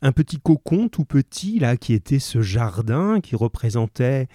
[0.00, 4.28] un petit cocon tout petit là qui était ce jardin qui représentait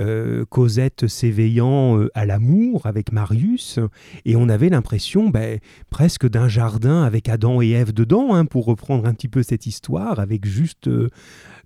[0.00, 3.78] euh, Cosette s'éveillant euh, à l'amour avec Marius.
[4.24, 8.64] Et on avait l'impression ben, presque d'un jardin avec Adam et Ève dedans hein, pour
[8.64, 11.10] reprendre un petit peu cette histoire avec juste euh,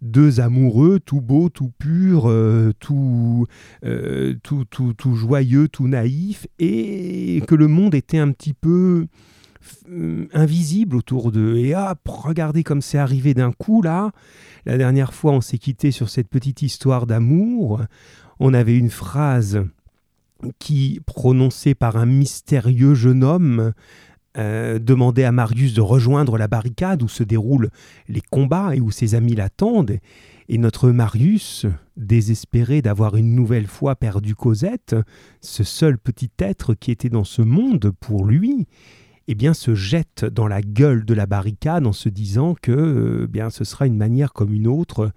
[0.02, 2.32] deux amoureux tout beaux tout purs
[2.78, 3.46] tout,
[4.42, 9.06] tout, tout, tout joyeux tout naïf et que le monde était un petit peu
[10.32, 11.56] invisible autour d'eux.
[11.56, 14.12] Et hop, regardez comme c'est arrivé d'un coup là.
[14.66, 17.80] La dernière fois, on s'est quitté sur cette petite histoire d'amour.
[18.40, 19.64] On avait une phrase
[20.58, 23.72] qui, prononcée par un mystérieux jeune homme,
[24.36, 27.70] euh, demandait à Marius de rejoindre la barricade où se déroulent
[28.08, 29.98] les combats et où ses amis l'attendent.
[30.48, 31.66] Et notre Marius,
[31.96, 34.94] désespéré d'avoir une nouvelle fois perdu Cosette,
[35.40, 38.66] ce seul petit être qui était dans ce monde pour lui,
[39.28, 43.50] eh se jette dans la gueule de la barricade en se disant que euh, bien,
[43.50, 45.12] ce sera une manière comme une autre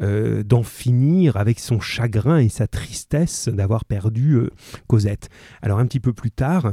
[0.00, 4.50] euh, d'en finir avec son chagrin et sa tristesse d'avoir perdu euh,
[4.86, 5.28] Cosette.
[5.60, 6.72] Alors un petit peu plus tard,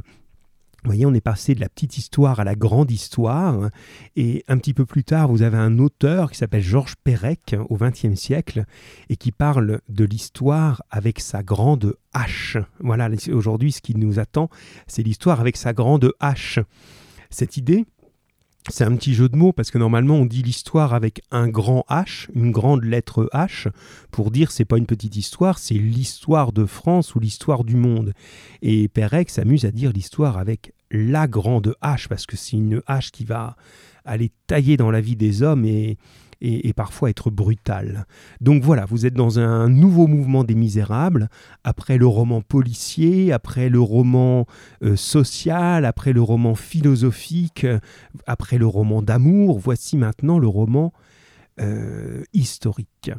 [0.87, 3.71] vous voyez, on est passé de la petite histoire à la grande histoire.
[4.15, 7.75] Et un petit peu plus tard, vous avez un auteur qui s'appelle Georges Perec au
[7.75, 8.63] XXe siècle
[9.09, 12.55] et qui parle de l'histoire avec sa grande hache.
[12.79, 14.49] Voilà, aujourd'hui, ce qui nous attend,
[14.87, 16.59] c'est l'histoire avec sa grande hache.
[17.29, 17.85] Cette idée,
[18.69, 21.85] c'est un petit jeu de mots parce que normalement on dit l'histoire avec un grand
[21.89, 23.69] H, une grande lettre H,
[24.11, 28.13] pour dire c'est pas une petite histoire, c'est l'histoire de France ou l'histoire du monde.
[28.61, 33.11] Et Pérec s'amuse à dire l'histoire avec la grande hache parce que c'est une hache
[33.11, 33.55] qui va
[34.05, 35.97] aller tailler dans la vie des hommes et,
[36.41, 38.05] et, parfois être brutal.
[38.41, 41.29] Donc voilà, vous êtes dans un nouveau mouvement des Misérables,
[41.63, 44.45] après le roman policier, après le roman
[44.83, 47.65] euh, social, après le roman philosophique,
[48.25, 50.93] après le roman d'amour, voici maintenant le roman
[51.59, 53.11] euh, historique.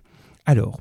[0.46, 0.80] Alors,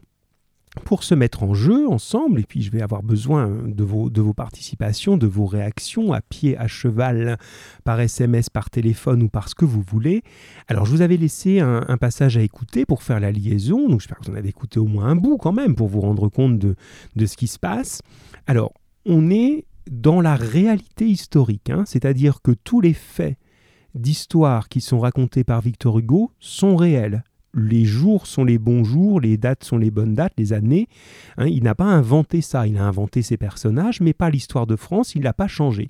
[0.84, 5.18] pour se mettre en jeu ensemble, et puis je vais avoir besoin de vos, participations,
[5.18, 7.38] de vos réactions à pied, à cheval,
[7.84, 10.24] par SMS, par téléphone ou par ce que vous voulez.
[10.68, 14.20] Alors je vous avais laissé un, passage à écouter pour faire la liaison, donc j'espère
[14.20, 16.60] que vous en avez écouté au moins un bout quand même pour vous rendre compte
[16.60, 16.76] de,
[17.16, 18.02] de ce qui se passe.
[18.46, 18.74] Alors
[19.06, 23.38] on est dans la réalité historique, hein, c'est-à-dire que tous les faits
[23.96, 27.24] d'histoire qui sont racontés par Victor Hugo sont réels
[27.58, 30.88] les jours sont les bons jours, les dates sont les bonnes dates, les années.
[31.38, 34.76] Hein, il n'a pas inventé ça, il a inventé ses personnages, mais pas l'histoire de
[34.76, 35.90] France, il l'a pas changé.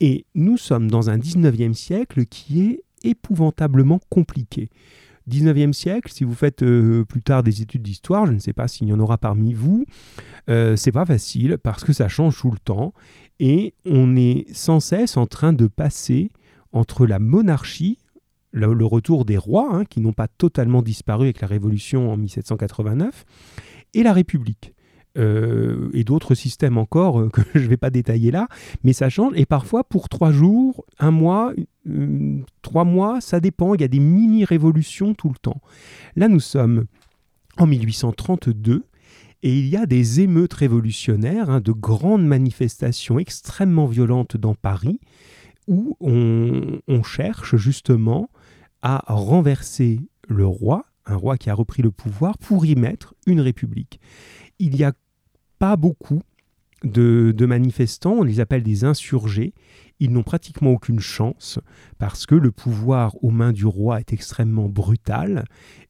[0.00, 4.70] Et nous sommes dans un 19e siècle qui est épouvantablement compliqué.
[5.30, 8.68] 19e siècle, si vous faites euh, plus tard des études d'histoire, je ne sais pas
[8.68, 9.86] s'il y en aura parmi vous,
[10.50, 12.92] euh, c'est pas facile parce que ça change tout le temps
[13.40, 16.30] et on est sans cesse en train de passer
[16.72, 17.98] entre la monarchie,
[18.54, 23.24] le, retour des rois, hein, qui n'ont pas totalement disparu avec la Révolution en 1789,
[23.94, 24.72] et la République.
[25.16, 28.48] Euh, et d'autres systèmes encore euh, que je ne vais pas détailler là,
[28.82, 29.32] mais ça change.
[29.36, 31.52] Et parfois, pour trois jours, un mois,
[31.88, 33.74] euh, trois mois, ça dépend.
[33.74, 35.60] Il y a des mini-révolutions tout le temps.
[36.16, 36.86] Là, nous sommes
[37.58, 38.84] en 1832.
[39.44, 45.00] Et il y a des émeutes révolutionnaires, hein, de grandes manifestations extrêmement violentes dans Paris,
[45.68, 48.30] où on, on cherche justement
[48.84, 53.40] à renverser le roi, un roi qui a repris le pouvoir, pour y mettre une
[53.40, 53.98] république.
[54.58, 54.92] Il n'y a
[55.58, 56.20] pas beaucoup
[56.84, 59.54] de, manifestants, on les appelle des insurgés,
[60.00, 61.58] ils n'ont pratiquement aucune chance
[61.98, 65.44] parce que le pouvoir aux mains du roi est extrêmement brutal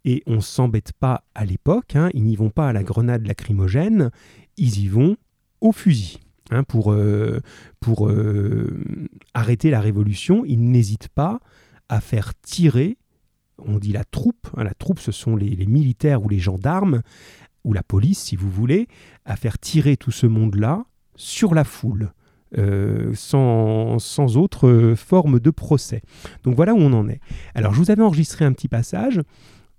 [0.04, 2.10] et on ne s'embête pas à l'époque, hein.
[2.15, 4.10] ils n'y vont pas à la grenade lacrymogène,
[4.56, 5.16] ils y vont
[5.60, 6.21] au fusil.
[6.50, 7.41] Hein, pour, euh,
[7.81, 8.78] pour euh,
[9.33, 11.41] arrêter la révolution, ils n'hésitent pas
[11.89, 12.97] à faire tirer,
[13.59, 17.03] on dit la troupe, hein, la troupe ce sont les, militaires ou les gendarmes,
[17.65, 18.89] ou la police si vous voulez,
[19.25, 20.84] à faire tirer tout ce monde-là
[21.17, 22.12] sur la foule.
[22.56, 26.03] Euh, sans, sans, autre forme de procès.
[26.45, 27.19] Donc voilà où on en est.
[27.56, 29.21] Alors je vous avais enregistré un petit passage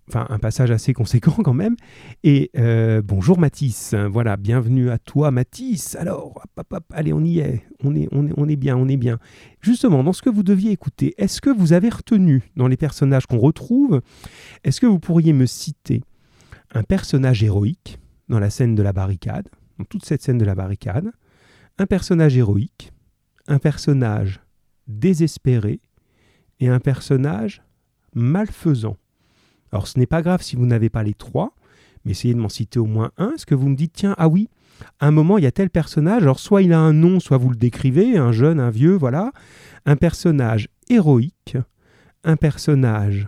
[0.08, 1.76] enfin un passage assez conséquent quand même.
[2.24, 5.96] Et euh, bonjour Mathis, voilà, bienvenue à toi Mathis.
[5.96, 6.44] Alors,
[6.92, 7.64] allez, on y est.
[7.84, 9.20] On est, on est, on est bien, on est bien.
[9.62, 13.28] Justement, dans ce que vous deviez écouter, est-ce que vous avez retenu dans les personnages
[13.28, 14.02] qu'on retrouve,
[14.64, 16.02] est-ce que vous pourriez me citer
[16.74, 18.00] un personnage héroïque
[18.30, 21.12] dans la scène de la barricade, dans toute cette scène de la barricade,
[21.78, 22.92] un personnage héroïque,
[23.48, 24.40] un personnage
[24.88, 25.80] désespéré
[26.60, 27.62] et un personnage
[28.14, 28.98] malfaisant?
[29.76, 31.54] Alors ce n'est pas grave si vous n'avez pas les trois,
[32.06, 33.34] mais essayez de m'en citer au moins un.
[33.36, 34.48] Est-ce que vous me dites, tiens, ah oui,
[35.02, 37.38] à un moment, il y a tel personnage, alors soit il a un nom, soit
[37.38, 39.34] vous le décrivez, un jeune, un vieux, voilà.
[39.86, 41.58] Un personnage héroïque,
[42.24, 43.28] un personnage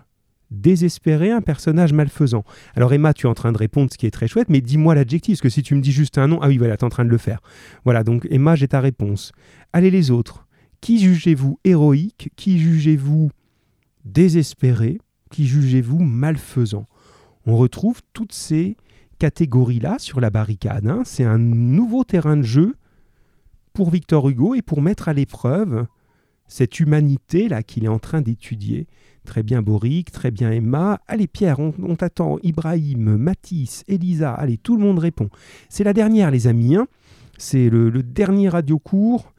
[0.49, 2.45] désespéré, un personnage malfaisant.
[2.77, 4.95] Alors Emma, tu es en train de répondre, ce qui est très chouette, mais dis-moi
[4.95, 6.85] l'adjectif, parce que si tu me dis juste un nom, ah oui, voilà, tu es
[6.85, 7.41] en train de le faire.
[7.83, 9.33] Voilà, donc Emma, j'ai ta réponse.
[9.73, 10.47] Allez les autres.
[10.79, 12.29] Qui jugez-vous héroïque?
[12.37, 13.31] Qui jugez-vous
[14.05, 14.99] désespéré?
[15.29, 16.85] Qui jugez-vous malfaisant
[17.45, 18.77] On retrouve toutes ces
[19.19, 20.87] catégories-là sur la barricade.
[20.87, 21.03] Hein.
[21.05, 22.75] C'est un nouveau terrain de jeu
[23.73, 25.85] pour Victor Hugo et pour mettre à l'épreuve
[26.47, 28.87] cette humanité-là qu'il est en train d'étudier.
[29.25, 31.01] Très bien Boric, très bien Emma.
[31.07, 32.37] Allez Pierre, on, t'attend.
[32.43, 35.29] Ibrahim, Matisse, Elisa, allez, tout le monde répond.
[35.69, 36.87] C'est la dernière les amis, hein.
[37.37, 39.33] c'est le, dernier radio court.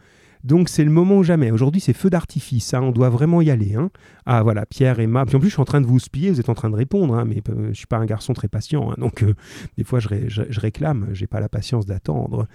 [0.45, 1.51] Donc c'est le moment ou jamais.
[1.51, 2.83] Aujourd'hui c'est feu d'artifice, hein.
[2.83, 3.75] on doit vraiment y aller.
[3.75, 3.91] Hein.
[4.27, 5.27] Ah voilà, Pierre, Emma.
[5.27, 6.77] Puis en plus je suis en train de vous spier, vous êtes en train de
[6.77, 9.35] répondre, mais euh, je ne suis pas un garçon très patient, donc euh,
[9.77, 12.47] des fois je, je, je réclame, j'ai pas la patience d'attendre.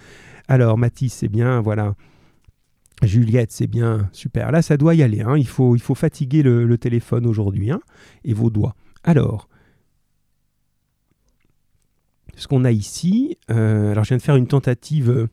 [0.48, 1.94] Alors Matisse, c'est bien, voilà.
[3.02, 4.50] Juliette, c'est bien, super.
[4.52, 5.20] Là, ça doit y aller.
[5.20, 5.36] Hein.
[5.36, 7.80] Il, faut, il faut fatiguer le, téléphone aujourd'hui hein,
[8.24, 8.74] et vos doigts.
[9.02, 9.48] Alors,
[12.36, 15.28] ce qu'on a ici, euh, alors je viens de faire une tentative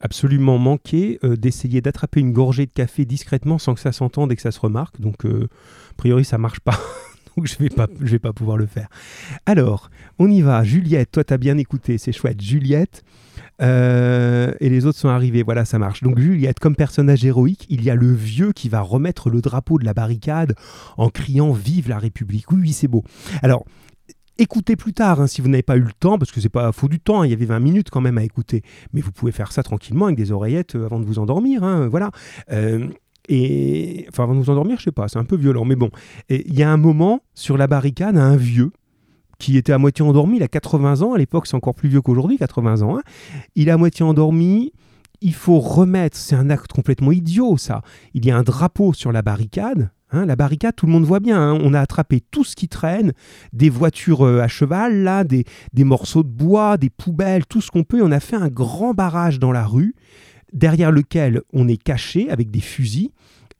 [0.00, 4.36] absolument manquée euh, d'essayer d'attraper une gorgée de café discrètement sans que ça s'entende et
[4.36, 5.00] que ça se remarque.
[5.00, 5.28] Donc, a
[5.96, 6.78] priori, ça marche pas.
[7.36, 8.88] Donc, je vais vais pas pouvoir le faire.
[9.46, 10.64] Alors, on y va.
[10.64, 12.40] Juliette, toi, tu as bien écouté, c'est chouette.
[12.40, 13.04] Juliette,
[13.60, 15.42] euh, et les autres sont arrivés.
[15.42, 16.02] Voilà, ça marche.
[16.02, 19.78] Donc Juliette, comme personnage héroïque, il y a le vieux qui va remettre le drapeau
[19.78, 20.54] de la barricade
[20.96, 22.50] en criant Vive la République.
[22.52, 23.04] Oui, oui, c'est beau.
[23.42, 23.64] Alors,
[24.38, 26.72] écoutez plus tard hein, si vous n'avez pas eu le temps, parce que c'est pas
[26.72, 28.62] faux du temps, hein, il y avait 20 minutes quand même à écouter.
[28.92, 31.64] Mais vous pouvez faire ça tranquillement avec des oreillettes euh, avant de vous endormir.
[31.64, 32.10] Hein, voilà.
[32.50, 32.88] Euh,
[33.28, 35.90] et enfin, avant de vous endormir, je sais pas, c'est un peu violent, mais bon.
[36.30, 38.70] Il y a un moment sur la barricade, un vieux
[39.38, 42.00] qui était à moitié endormi, il a 80 ans, à l'époque c'est encore plus vieux
[42.00, 43.02] qu'aujourd'hui, 80 ans, hein.
[43.54, 44.72] il est à moitié endormi,
[45.20, 47.82] il faut remettre, c'est un acte complètement idiot ça,
[48.14, 50.26] il y a un drapeau sur la barricade, hein.
[50.26, 51.40] la barricade, tout le monde voit bien.
[51.40, 51.58] Hein.
[51.62, 53.12] on a attrapé tout ce qui traîne,
[53.52, 57.70] des voitures euh, à cheval, là, des, des, morceaux de bois, des poubelles, tout ce
[57.70, 57.98] qu'on peut.
[57.98, 59.94] Et on a fait un grand barrage dans la rue,
[60.52, 63.10] derrière lequel on est caché avec des fusils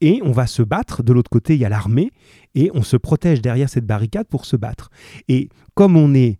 [0.00, 1.02] et on va se battre.
[1.02, 2.10] De l'autre côté, il y a l'armée
[2.54, 4.90] et on se protège derrière cette barricade pour se battre.
[5.28, 6.38] Et comme on est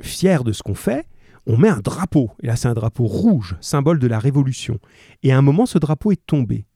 [0.00, 1.06] fier de ce qu'on fait,
[1.46, 2.30] on met un drapeau.
[2.42, 4.78] Et là, c'est un drapeau rouge, symbole de la révolution.
[5.22, 6.66] Et à un moment, ce drapeau est tombé.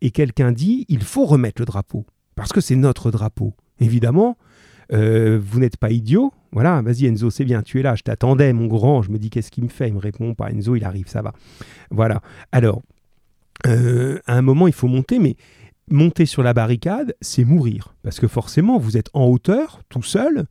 [0.00, 2.06] Et quelqu'un dit il faut remettre le drapeau
[2.38, 3.54] parce que c'est notre drapeau.
[3.80, 4.38] Évidemment,
[4.92, 6.32] euh, vous n'êtes pas idiot.
[6.52, 9.02] Voilà, vas-y Enzo, c'est bien, tu es là, je t'attendais, mon grand.
[9.02, 9.88] Je me dis qu'est-ce qu'il me fait?
[9.88, 10.50] Il me répond pas.
[10.50, 11.34] Enzo, il arrive, ça va.
[11.90, 12.22] Voilà.
[12.52, 12.80] Alors,
[13.66, 15.36] euh, à un moment, il faut monter, mais
[15.90, 17.94] monter sur la barricade, c'est mourir.
[18.02, 20.46] Parce que forcément, vous êtes en hauteur, tout seul,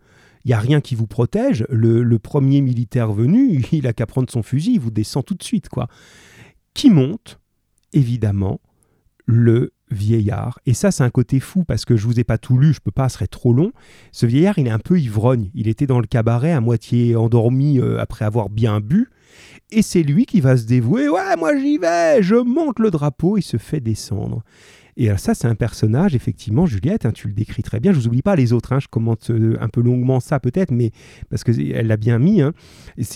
[0.45, 1.65] il n'y a rien qui vous protège.
[1.69, 5.43] Le, premier militaire venu, il a qu'à prendre son fusil, il vous descend tout de
[5.43, 5.69] suite.
[5.69, 5.87] quoi.
[6.73, 7.39] Qui monte?
[7.93, 8.59] Évidemment,
[9.25, 10.59] le vieillard.
[10.65, 12.79] Et ça, c'est un côté fou parce que je vous ai pas tout lu, je
[12.79, 13.71] peux pas, ce serait trop long.
[14.11, 15.49] Ce vieillard, il est un peu ivrogne.
[15.53, 19.09] Il était dans le cabaret à moitié endormi euh, après avoir bien bu.
[19.71, 21.09] Et c'est lui qui va se dévouer.
[21.09, 24.43] Ouais, moi j'y vais, je monte le drapeau, il se fait descendre.
[24.99, 27.91] Et ça, c'est un personnage, effectivement, Juliette, hein, tu le décris très bien.
[27.91, 30.71] Je vous oublie pas les autres, hein, je commente euh, un peu longuement ça peut-être,
[30.71, 30.91] mais
[31.29, 32.41] parce qu'elle l'a bien mis.
[32.41, 32.53] Hein.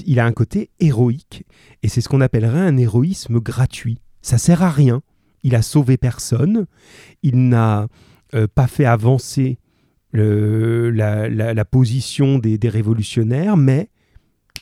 [0.06, 1.44] il a un côté héroïque,
[1.82, 3.98] et c'est ce qu'on appellerait un héroïsme gratuit.
[4.22, 5.02] Ça sert à rien.
[5.44, 6.66] Il a sauvé personne.
[7.24, 7.88] Il n'a
[8.34, 9.58] euh, pas fait avancer
[10.14, 13.90] la, position des, des révolutionnaires, mais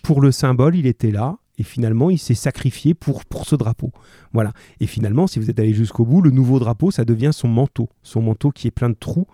[0.04, 3.92] pour le symbole, il était là et finalement il s'est sacrifié pour, pour ce drapeau.
[4.34, 4.54] Voilà.
[4.80, 7.89] Et finalement, si vous êtes allé jusqu'au bout, le nouveau drapeau, ça devient son manteau.
[8.01, 9.27] Son manteau qui est plein de trous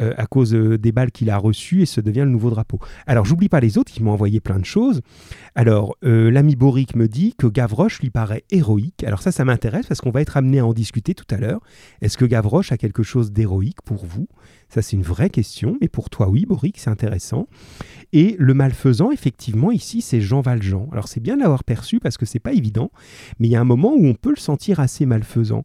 [0.00, 2.78] euh, à cause euh, des balles qu'il a reçues et ça devient le nouveau drapeau.
[3.06, 5.00] Alors, j'oublie pas les autres qui m'ont envoyé plein de choses.
[5.54, 9.04] Alors, euh, l'ami Boric me dit que Gavroche lui paraît héroïque.
[9.04, 11.60] Alors ça, ça m'intéresse parce qu'on va être amené à en discuter tout à l'heure.
[12.02, 14.28] Est-ce que Gavroche a quelque chose d'héroïque pour vous?
[14.68, 15.78] Ça, c'est une vraie question.
[15.80, 17.46] Mais pour toi, oui, Boric, c'est intéressant.
[18.12, 20.88] Et le malfaisant, effectivement, ici, c'est Jean Valjean.
[20.92, 22.90] Alors, c'est bien de l'avoir perçu parce que c'est pas évident,
[23.38, 25.64] mais il y a un moment où on peut le sentir assez malfaisant.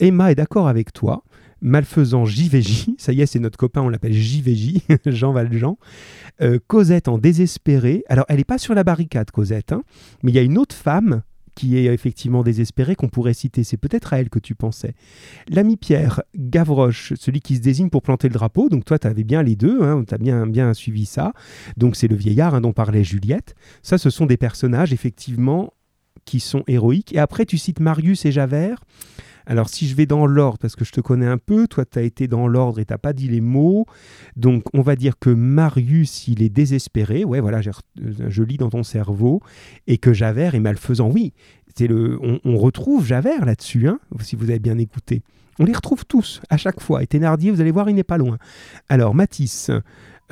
[0.00, 1.24] Emma est d'accord avec toi.
[1.62, 5.76] Malfaisant JVJ, ça y est, c'est notre copain, on l'appelle JVJ, Jean Valjean.
[6.40, 8.04] Euh, Cosette en désespéré.
[8.08, 9.82] Alors, elle n'est pas sur la barricade, Cosette, hein,
[10.22, 11.22] mais il y a une autre femme
[11.54, 13.64] qui est effectivement désespérée qu'on pourrait citer.
[13.64, 14.94] C'est peut-être à elle que tu pensais.
[15.48, 18.68] L'ami Pierre, Gavroche, celui qui se désigne pour planter le drapeau.
[18.68, 21.32] Donc toi, tu avais bien les deux, hein, tu as bien, bien suivi ça.
[21.76, 23.54] Donc c'est le vieillard hein, dont parlait Juliette.
[23.82, 25.74] Ça, ce sont des personnages effectivement
[26.30, 27.12] qui sont héroïques.
[27.12, 28.84] Et après, tu cites Marius et Javert.
[29.46, 31.98] Alors si je vais dans l'ordre, parce que je te connais un peu, toi tu
[31.98, 33.84] as été dans l'ordre et t'as pas dit les mots,
[34.36, 38.84] donc on va dire que Marius il est désespéré, ouais voilà, je lis dans ton
[38.84, 39.40] cerveau,
[39.88, 41.10] et que Javert est malfaisant.
[41.10, 41.32] Oui,
[41.80, 45.22] on, retrouve Javert là-dessus, hein, si vous avez bien écouté.
[45.58, 47.02] On les retrouve tous à chaque fois.
[47.02, 48.38] Et Thénardier, vous allez voir, il n'est pas loin.
[48.88, 49.70] Alors Matisse,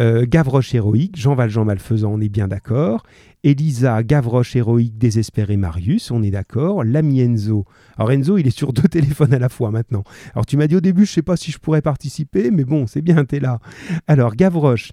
[0.01, 3.03] euh, Gavroche héroïque, Jean Valjean malfaisant, on est bien d'accord.
[3.43, 6.85] Elisa, Gavroche héroïque, désespéré Marius, on est d'accord.
[6.85, 7.65] L'ami Enzo.
[7.97, 10.05] Alors Enzo, il est sur deux téléphones à la fois maintenant.
[10.35, 12.87] Alors tu m'as dit au début, je sais pas si je pourrais participer, mais bon,
[12.87, 13.59] c'est bien, t'es là.
[14.07, 14.93] Alors Gavroche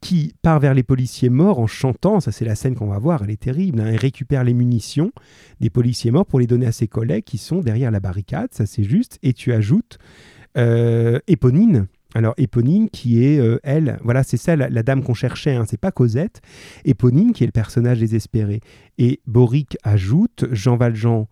[0.00, 3.22] qui part vers les policiers morts en chantant, ça c'est la scène qu'on va voir,
[3.24, 5.10] elle est terrible, hein, et récupère les munitions
[5.60, 8.66] des policiers morts pour les donner à ses collègues qui sont derrière la barricade, ça
[8.66, 9.98] c'est juste, et tu ajoutes
[10.56, 11.86] euh, Éponine,
[12.16, 15.78] alors Éponine qui est, euh, elle, voilà, c'est ça la, dame qu'on cherchait, hein, c'est
[15.78, 16.40] pas Cosette.
[16.86, 18.62] Éponine qui est le personnage désespéré.
[18.96, 21.28] Et Boric ajoute Jean Valjean.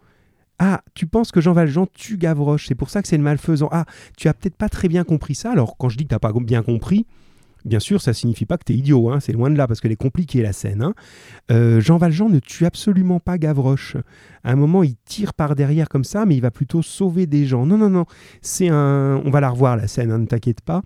[0.59, 3.71] Ah, tu penses que Jean Valjean tue Gavroche, c'est pour ça que c'est le malfaisant.
[3.73, 3.87] Ah,
[4.19, 5.53] tu as peut-être pas très bien compris ça.
[5.53, 7.07] Alors quand je dis que tu n'as pas bien compris,
[7.65, 9.81] Bien sûr, ça signifie pas que tu es idiot, hein, c'est loin de là, parce
[9.81, 10.83] qu'elle est compliquée la scène.
[10.83, 10.95] Hein.
[11.51, 13.97] Euh, Jean Valjean ne tue absolument pas Gavroche.
[14.43, 17.47] À un moment, il tire par derrière comme ça, mais il va plutôt sauver des
[17.47, 17.65] gens.
[17.65, 18.05] Non, non, non,
[18.43, 19.23] c'est un...
[19.25, 20.83] On va la revoir la scène, hein, ne t'inquiète pas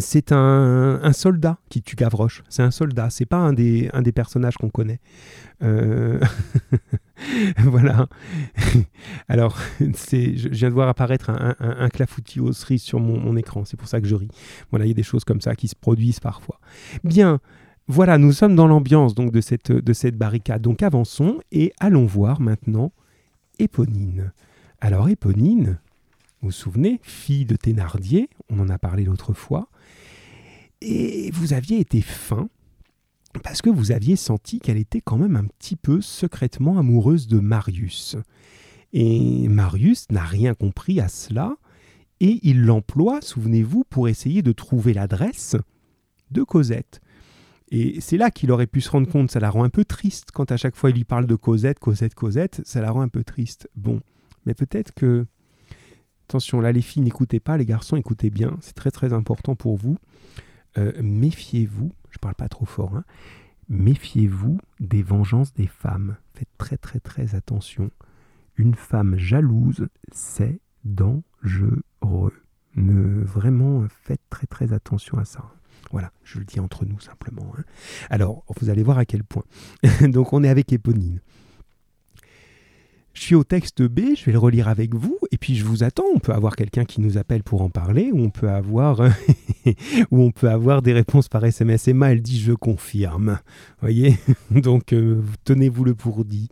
[0.00, 2.42] c'est un, soldat qui tue Gavroche.
[2.48, 5.00] C'est un soldat, c'est pas un des, personnages qu'on connaît.
[5.62, 6.20] Euh,
[7.58, 8.08] voilà.
[9.28, 13.76] Alors, je viens de voir apparaître un, un, clafoutis aux cerises sur mon, écran, c'est
[13.76, 14.30] pour ça que je ris.
[14.70, 16.58] Voilà, il y a des choses comme ça qui se produisent parfois.
[17.04, 17.40] Bien,
[17.88, 20.62] voilà, nous sommes dans l'ambiance de cette, de cette barricade.
[20.62, 22.92] Donc avançons et allons voir maintenant
[23.58, 24.32] Éponine.
[24.80, 25.78] Alors Éponine,
[26.40, 29.68] vous vous souvenez, fille de Thénardier, on en a parlé l'autre fois,
[30.82, 32.48] et vous aviez été fin
[33.42, 37.38] parce que vous aviez senti qu'elle était quand même un petit peu secrètement amoureuse de
[37.38, 38.16] Marius.
[38.92, 41.56] Et Marius n'a rien compris à cela,
[42.20, 45.56] et il l'emploie, souvenez-vous, pour essayer de trouver l'adresse
[46.30, 47.00] de Cosette.
[47.70, 50.30] Et c'est là qu'il aurait pu se rendre compte, ça la rend un peu triste
[50.30, 53.08] quand à chaque fois il lui parle de Cosette, Cosette, Cosette, ça la rend un
[53.08, 53.66] peu triste.
[53.74, 54.00] Bon,
[54.44, 55.26] mais peut-être que
[56.32, 59.76] Attention, là les filles n'écoutez pas, les garçons écoutez bien, c'est très très important pour
[59.76, 59.98] vous.
[60.78, 63.04] Euh, méfiez-vous, je parle pas trop fort, hein,
[63.68, 66.16] méfiez-vous des vengeances des femmes.
[66.34, 67.90] Faites très très très attention.
[68.56, 72.34] Une femme jalouse, c'est dangereux.
[72.74, 75.44] Vraiment, faites très très attention à ça.
[75.90, 77.52] Voilà, je le dis entre nous simplement.
[77.56, 77.64] Hein.
[78.08, 79.44] Alors, vous allez voir à quel point.
[80.02, 81.20] Donc, on est avec Éponine.
[83.14, 85.84] Je suis au texte B, je vais le relire avec vous, et puis je vous
[85.84, 86.06] attends.
[86.14, 89.00] On peut avoir quelqu'un qui nous appelle pour en parler, ou on peut avoir,
[90.10, 91.88] ou on peut avoir des réponses par SMS.
[91.88, 93.38] Emma, elle dit je confirme.
[93.80, 94.18] Voyez?
[94.50, 96.48] Donc euh, tenez-vous le pour dit.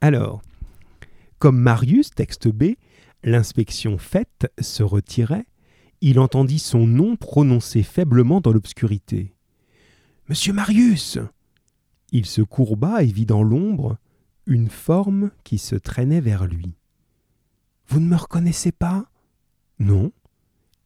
[0.00, 0.40] Alors,
[1.38, 2.74] comme Marius, texte B,
[3.22, 5.46] l'inspection faite se retirait,
[6.00, 9.34] il entendit son nom prononcé faiblement dans l'obscurité.
[10.28, 11.18] Monsieur Marius
[12.12, 13.98] Il se courba et vit dans l'ombre
[14.48, 16.74] une forme qui se traînait vers lui.
[17.86, 19.06] Vous ne me reconnaissez pas?
[19.78, 20.10] Non.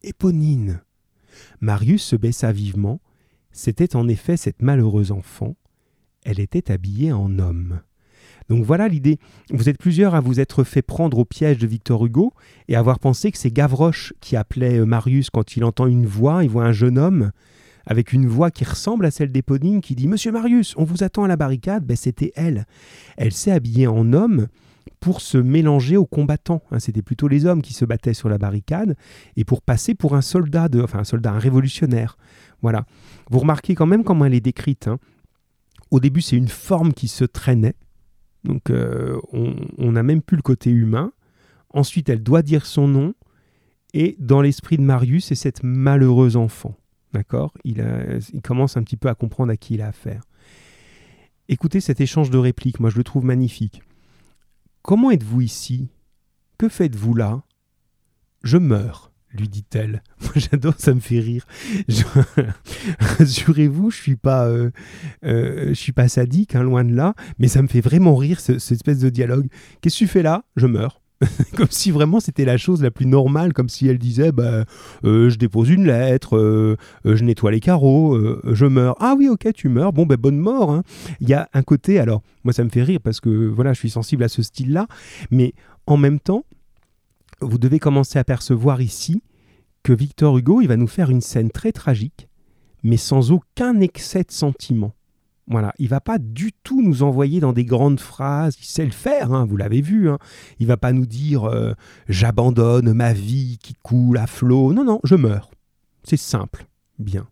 [0.03, 0.81] Éponine.
[1.61, 2.99] Marius se baissa vivement.
[3.51, 5.55] C'était en effet cette malheureuse enfant.
[6.23, 7.81] Elle était habillée en homme.
[8.49, 9.17] Donc voilà l'idée.
[9.49, 12.33] Vous êtes plusieurs à vous être fait prendre au piège de Victor Hugo
[12.67, 16.49] et avoir pensé que c'est Gavroche qui appelait Marius quand il entend une voix, il
[16.49, 17.31] voit un jeune homme
[17.85, 21.23] avec une voix qui ressemble à celle d'Éponine qui dit Monsieur Marius, on vous attend
[21.23, 21.85] à la barricade.
[21.85, 22.65] Ben, c'était elle.
[23.17, 24.47] Elle s'est habillée en homme
[24.99, 26.63] pour se mélanger aux combattants.
[26.71, 26.79] Hein.
[26.79, 28.95] C'était plutôt les hommes qui se battaient sur la barricade
[29.35, 32.17] et pour passer pour un soldat, enfin un soldat, un révolutionnaire.
[32.61, 32.85] Voilà.
[33.29, 34.87] Vous remarquez quand même comment elle est décrite.
[34.87, 34.99] Hein.
[35.91, 37.75] Au début, c'est une forme qui se traînait.
[38.45, 41.11] Donc, euh, on n'a même plus le côté humain.
[41.69, 43.13] Ensuite, elle doit dire son nom.
[43.93, 46.75] Et dans l'esprit de Marius, c'est cette malheureuse enfant.
[47.13, 47.53] D'accord?
[47.63, 47.83] Il,
[48.43, 50.23] commence un petit peu à comprendre à qui il a affaire.
[51.47, 53.83] Écoutez cet échange de répliques, moi je le trouve magnifique.
[54.81, 55.89] Comment êtes-vous ici?
[56.57, 57.43] Que faites-vous là?
[58.43, 60.03] Je meurs, lui dit-elle.
[60.21, 61.45] Moi j'adore, ça me fait rire.
[62.99, 64.71] Rassurez-vous, je suis euh,
[65.23, 68.71] euh, suis pas sadique, hein, loin de là, mais ça me fait vraiment rire cette
[68.71, 69.47] espèce de dialogue.
[69.79, 70.43] Qu'est-ce que tu fais là?
[70.57, 71.02] Je meurs.
[71.55, 74.65] comme si vraiment c'était la chose la plus normale, comme si elle disait bah,
[75.03, 78.95] euh, je dépose une lettre, euh, euh, je nettoie les carreaux, je meurs.
[78.99, 79.93] Ah oui, ok, tu meurs.
[79.93, 80.71] Bon, ben bonne mort.
[80.71, 80.83] Hein.
[81.19, 83.79] Il y a un côté, alors moi ça me fait rire parce que voilà, je
[83.79, 84.87] suis sensible à ce style-là,
[85.31, 85.53] mais
[85.87, 86.45] en même temps,
[87.41, 89.21] vous devez commencer à percevoir ici
[89.83, 92.29] que Victor Hugo, il va nous faire une scène très tragique,
[92.83, 94.93] mais sans aucun excès de sentiment.
[95.47, 98.55] Voilà, il va pas du tout nous envoyer dans des grandes phrases.
[98.59, 100.09] Il sait le faire, hein, vous l'avez vu.
[100.09, 100.17] Hein.
[100.59, 101.73] Il va pas nous dire euh,
[102.07, 104.71] j'abandonne ma vie qui coule à flot.
[104.73, 105.51] Non, non, je meurs.
[106.03, 106.65] C'est simple.
[106.97, 107.27] Bien.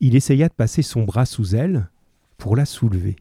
[0.00, 1.88] Il essaya de passer son bras sous elle
[2.36, 3.16] pour la soulever.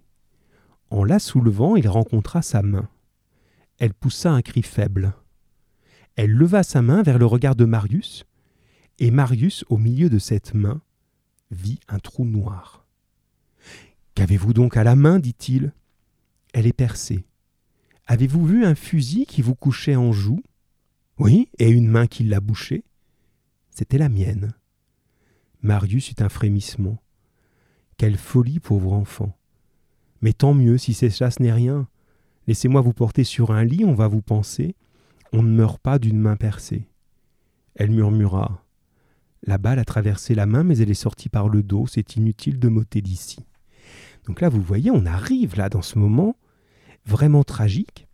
[0.89, 2.89] En la soulevant, il rencontra sa main.
[3.79, 5.13] elle poussa un cri faible.
[6.15, 8.25] Elle leva sa main vers le regard de Marius,
[8.99, 10.81] et Marius, au milieu de cette main,
[11.49, 12.82] vit un trou noir.
[14.15, 15.73] Qu'avez-vous donc à la main dit-il?
[16.53, 17.25] Elle est percée.
[18.05, 20.43] Avez-vous vu un fusil qui vous couchait en joue?
[21.17, 22.83] Oui, et une main qui l'a bouché?
[23.71, 24.53] C'était la mienne.
[25.61, 27.01] Marius eut un frémissement.
[27.97, 29.35] Quelle folie, pauvre enfant.
[30.21, 31.87] Mais tant mieux si c'est ça, ce n'est rien.
[32.47, 34.75] Laissez-moi vous porter sur un lit, on va vous penser.
[35.31, 36.87] On ne meurt pas d'une main percée.
[37.75, 38.63] Elle murmura.
[39.41, 42.59] La balle a traversé la main, mais elle est sortie par le dos, c'est inutile
[42.59, 43.45] de m'ôter d'ici.
[44.27, 46.35] Donc là, vous voyez, on arrive là dans ce moment
[47.05, 48.07] vraiment tragique,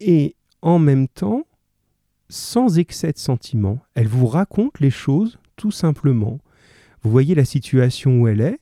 [0.00, 1.44] et en même temps,
[2.28, 6.40] sans excès de sentiment, elle vous raconte les choses tout simplement.
[7.02, 8.58] Vous voyez la situation où elle est.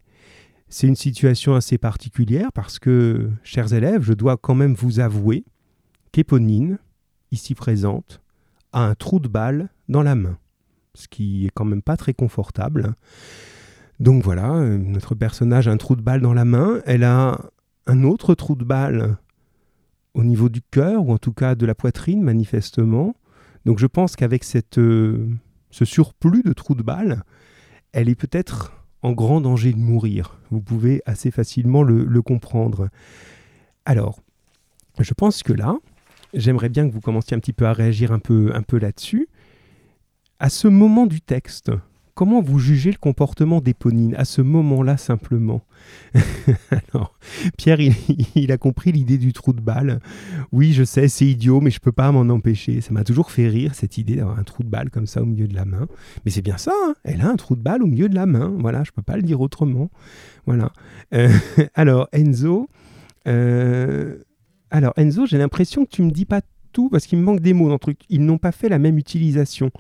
[0.68, 5.44] C'est une situation assez particulière parce que, chers élèves, je dois quand même vous avouer
[6.12, 6.78] qu'Éponine,
[7.30, 8.20] ici présente,
[8.73, 10.38] a un trou de balle dans la main,
[10.94, 12.94] ce qui est quand même pas très confortable.
[14.00, 17.50] Donc voilà, euh, notre personnage a un trou de balle dans la main, elle a
[17.87, 19.17] un autre trou de balle
[20.14, 23.17] au niveau du cœur, ou en tout cas de la poitrine, manifestement.
[23.64, 24.45] Donc je pense qu'avec
[24.78, 25.28] euh,
[25.71, 27.25] ce surplus de trou de balle,
[27.93, 30.38] elle est peut-être en grand danger de mourir.
[30.50, 32.88] Vous pouvez assez facilement le, le comprendre.
[33.85, 34.21] Alors,
[34.99, 35.76] je pense que là,
[36.35, 39.28] j'aimerais bien que vous commenciez un petit peu à réagir un peu, un peu là-dessus.
[40.38, 41.71] À ce moment du texte,
[42.19, 45.63] comment vous jugez le comportement d'Éponine à ce moment-là simplement?
[46.93, 47.17] Alors,
[47.57, 47.79] Pierre,
[48.35, 50.01] il, a compris l'idée du trou de balle.
[50.51, 52.81] Oui, je sais, c'est idiot, mais je peux pas m'en empêcher.
[52.81, 55.27] Ça m'a toujours fait rire cette idée d'avoir un trou de balle comme ça au
[55.27, 55.87] milieu de la main.
[56.25, 56.95] Mais c'est bien ça, hein.
[57.05, 58.53] elle a un trou de balle au milieu de la main.
[58.59, 59.89] Voilà, je peux pas le dire autrement.
[60.45, 60.73] Voilà.
[61.15, 61.29] Euh,
[61.75, 62.69] alors, Enzo.
[63.29, 64.17] Euh,
[64.73, 66.41] alors, Enzo, j'ai l'impression que tu me dis pas
[66.73, 68.01] tout parce qu'il me manque des mots dans truc.
[68.09, 69.71] Ils n'ont pas fait la même utilisation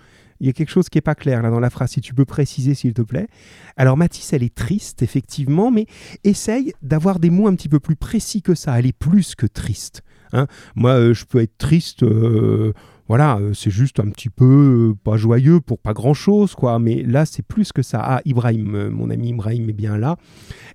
[0.40, 2.14] il y a quelque chose qui n'est pas clair là dans la phrase, si tu
[2.14, 3.28] peux préciser s'il te plaît.
[3.76, 5.86] Alors Mathis, elle est triste, effectivement, mais
[6.24, 8.78] essaye d'avoir des mots un petit peu plus précis que ça.
[8.78, 10.02] Elle est plus que triste.
[10.32, 10.46] Hein.
[10.74, 12.72] Moi, euh, je peux être triste, euh,
[13.08, 16.78] voilà, euh, c'est juste un petit peu pas joyeux pour pas grand-chose, quoi.
[16.78, 18.00] Mais là, c'est plus que ça.
[18.02, 20.16] Ah, Ibrahim, mon ami Ibrahim est bien là.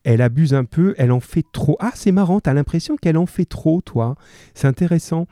[0.03, 1.77] Elle abuse un peu, elle en fait trop.
[1.79, 4.15] Ah, c'est marrant, t'as l'impression qu'elle en fait trop, toi.
[4.53, 5.27] C'est intéressant.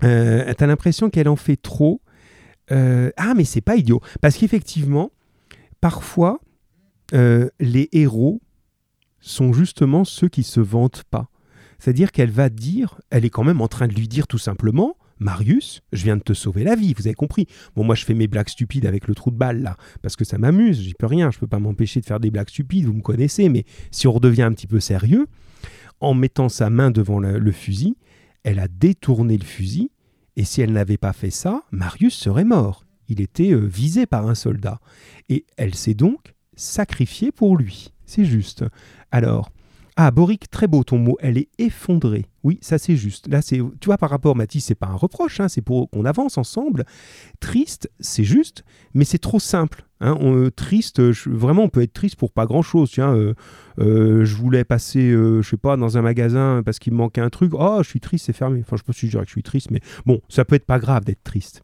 [0.00, 2.00] t'as l'impression qu'elle en fait trop.
[2.72, 4.00] Euh, ah, mais c'est pas idiot.
[4.20, 5.10] Parce qu'effectivement,
[5.80, 6.40] parfois,
[7.14, 8.40] euh, les héros
[9.20, 11.28] sont justement ceux qui se vantent pas.
[11.78, 14.96] C'est-à-dire qu'elle va dire, elle est quand même en train de lui dire tout simplement,
[15.18, 17.46] Marius, je viens de te sauver la vie, vous avez compris.
[17.76, 20.24] Bon, moi je fais mes blagues stupides avec le trou de balle là, parce que
[20.24, 22.94] ça m'amuse, j'y peux rien, je peux pas m'empêcher de faire des blagues stupides, vous
[22.94, 25.26] me connaissez, mais si on redevient un petit peu sérieux,
[26.00, 27.96] en mettant sa main devant le fusil,
[28.44, 29.90] elle a détourné le fusil
[30.40, 32.86] et si elle n'avait pas fait ça, Marius serait mort.
[33.08, 34.80] Il était euh, visé par un soldat.
[35.28, 37.92] Et elle s'est donc sacrifiée pour lui.
[38.06, 38.64] C'est juste.
[39.10, 39.50] Alors,
[39.96, 41.18] ah, Boric, très beau ton mot.
[41.20, 42.24] Elle est effondrée.
[42.42, 43.28] Oui, ça c'est juste.
[43.28, 46.06] Là, c'est, tu vois, par rapport, Mathis, c'est pas un reproche, hein, c'est pour qu'on
[46.06, 46.86] avance ensemble.
[47.40, 49.84] Triste, c'est juste, mais c'est trop simple.
[50.00, 50.16] Hein.
[50.20, 52.90] On, triste, vraiment, on peut être triste pour pas grand-chose.
[52.90, 53.34] Tiens, euh,
[53.78, 57.20] euh, je voulais passer, euh, je sais pas, dans un magasin parce qu'il me manquait
[57.20, 57.52] un truc.
[57.54, 58.60] Oh, je suis triste, c'est fermé.
[58.60, 61.04] Enfin, je peux dirais que je suis triste, mais bon, ça peut être pas grave
[61.04, 61.62] d'être triste.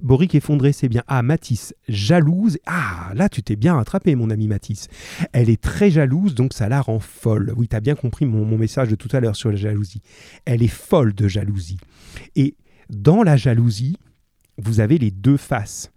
[0.00, 1.02] Boric effondré, c'est bien.
[1.06, 2.58] Ah, Matisse, jalouse.
[2.66, 4.88] Ah, là, tu t'es bien rattrapé, mon ami Matisse.
[5.32, 7.52] Elle est très jalouse, donc ça la rend folle.
[7.56, 10.02] Oui, tu as bien compris mon, mon message de tout à l'heure sur la jalousie.
[10.44, 11.78] Elle est folle de jalousie.
[12.36, 12.56] Et
[12.90, 13.96] dans la jalousie,
[14.58, 15.90] vous avez les deux faces.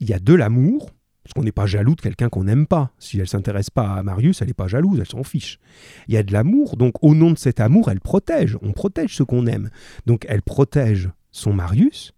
[0.00, 0.90] Il y a de l'amour,
[1.24, 2.92] parce qu'on n'est pas jaloux de quelqu'un qu'on n'aime pas.
[2.98, 5.58] Si elle s'intéresse pas à Marius, elle n'est pas jalouse, elle s'en fiche.
[6.06, 8.58] Il y a de l'amour, donc au nom de cet amour, elle protège.
[8.60, 9.70] On protège ce qu'on aime.
[10.04, 12.12] Donc elle protège son Marius,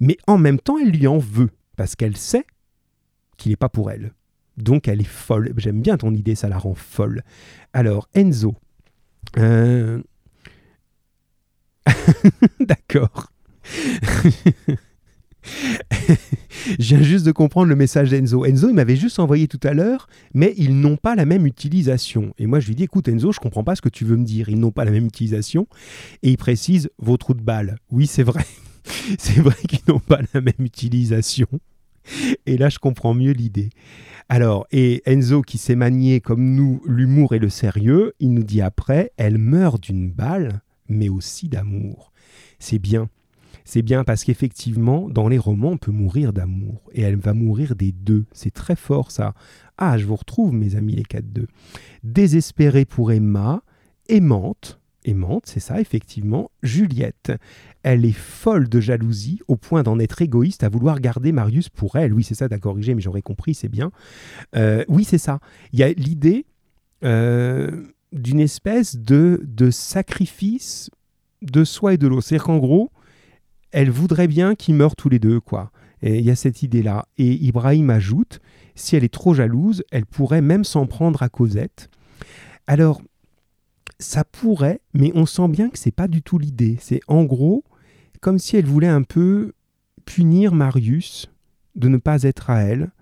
[0.00, 2.44] mais en même temps, elle lui en veut, parce qu'elle sait
[3.38, 4.12] qu'il n'est pas pour elle.
[4.58, 5.54] Donc elle est folle.
[5.56, 7.22] J'aime bien ton idée, ça la rend folle.
[7.72, 8.54] Alors, Enzo.
[9.38, 10.02] Euh...
[12.60, 13.32] D'accord.
[16.78, 18.44] Je viens juste de comprendre le message d'Enzo.
[18.44, 22.34] Enzo, il m'avait juste envoyé tout à l'heure, mais ils n'ont pas la même utilisation.
[22.38, 24.24] Et moi, je lui dis, écoute, Enzo, je comprends pas ce que tu veux me
[24.24, 24.48] dire.
[24.48, 25.66] Ils n'ont pas la même utilisation.
[26.22, 27.76] Et il précise vos trous de balle.
[27.90, 28.44] Oui, c'est vrai.
[29.18, 31.48] c'est vrai qu'ils n'ont pas la même utilisation.
[32.46, 33.70] Et là, je comprends mieux l'idée.
[34.28, 38.60] Alors, et Enzo, qui s'est manié comme nous l'humour et le sérieux, il nous dit
[38.60, 42.12] après, elle meurt d'une balle, mais aussi d'amour.
[42.58, 43.08] C'est bien.
[43.64, 46.82] C'est bien parce qu'effectivement, dans les romans, on peut mourir d'amour.
[46.92, 48.24] Et elle va mourir des deux.
[48.32, 49.34] C'est très fort ça.
[49.78, 51.46] Ah, je vous retrouve, mes amis les 4-2.
[52.02, 53.62] Désespérée pour Emma,
[54.08, 57.32] aimante, aimante, c'est ça, effectivement, Juliette.
[57.82, 61.96] Elle est folle de jalousie au point d'en être égoïste à vouloir garder Marius pour
[61.96, 62.12] elle.
[62.12, 63.90] Oui, c'est ça, t'as corrigé, mais j'aurais compris, c'est bien.
[64.54, 65.40] Euh, oui, c'est ça.
[65.72, 66.46] Il y a l'idée
[67.04, 70.90] euh, d'une espèce de, de sacrifice
[71.42, 72.22] de soi et de l'autre.
[72.28, 72.92] C'est-à-dire qu'en gros,
[73.72, 75.70] elle voudrait bien qu'ils meurent tous les deux, quoi.
[76.02, 77.06] Et il y a cette idée-là.
[77.18, 78.40] Et Ibrahim ajoute,
[78.74, 81.88] si elle est trop jalouse, elle pourrait même s'en prendre à Cosette.
[82.66, 83.02] Alors,
[83.98, 86.76] ça pourrait, mais on sent bien que c'est pas du tout l'idée.
[86.80, 87.64] C'est en gros
[88.22, 89.52] comme si elle voulait un peu
[90.06, 91.30] punir Marius
[91.74, 92.92] de ne pas être à elle,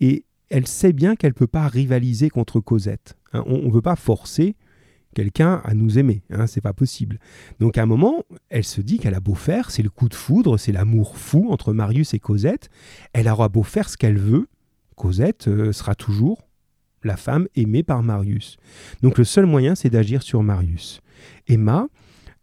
[0.00, 3.16] et elle sait bien qu'elle peut pas rivaliser contre Cosette.
[3.32, 3.42] Hein.
[3.46, 4.56] on ne veut pas forcer
[5.14, 7.18] quelqu'un à nous aimer, hein, c'est pas possible.
[7.60, 10.14] Donc à un moment, elle se dit qu'elle a beau faire, c'est le coup de
[10.14, 12.68] foudre, c'est l'amour fou entre Marius et Cosette.
[13.14, 14.46] Elle aura beau faire ce qu'elle veut,
[14.96, 16.46] Cosette euh, sera toujours
[17.02, 18.56] la femme aimée par Marius.
[19.02, 21.00] Donc le seul moyen, c'est d'agir sur Marius.
[21.46, 21.88] Emma,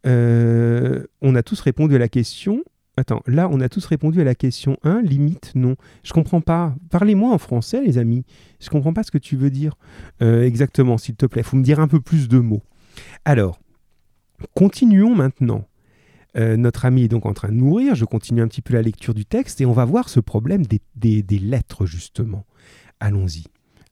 [0.05, 2.63] euh, on a tous répondu à la question.
[3.01, 5.75] Attends, là, on a tous répondu à la question 1, limite non.
[6.03, 6.75] Je comprends pas.
[6.91, 8.25] Parlez-moi en français, les amis.
[8.59, 9.73] Je comprends pas ce que tu veux dire
[10.21, 11.41] euh, exactement, s'il te plaît.
[11.41, 12.61] Faut me dire un peu plus de mots.
[13.25, 13.59] Alors,
[14.53, 15.67] continuons maintenant.
[16.37, 17.95] Euh, notre ami est donc en train de mourir.
[17.95, 20.61] Je continue un petit peu la lecture du texte et on va voir ce problème
[20.67, 22.45] des lettres, justement.
[22.99, 23.45] Allons-y.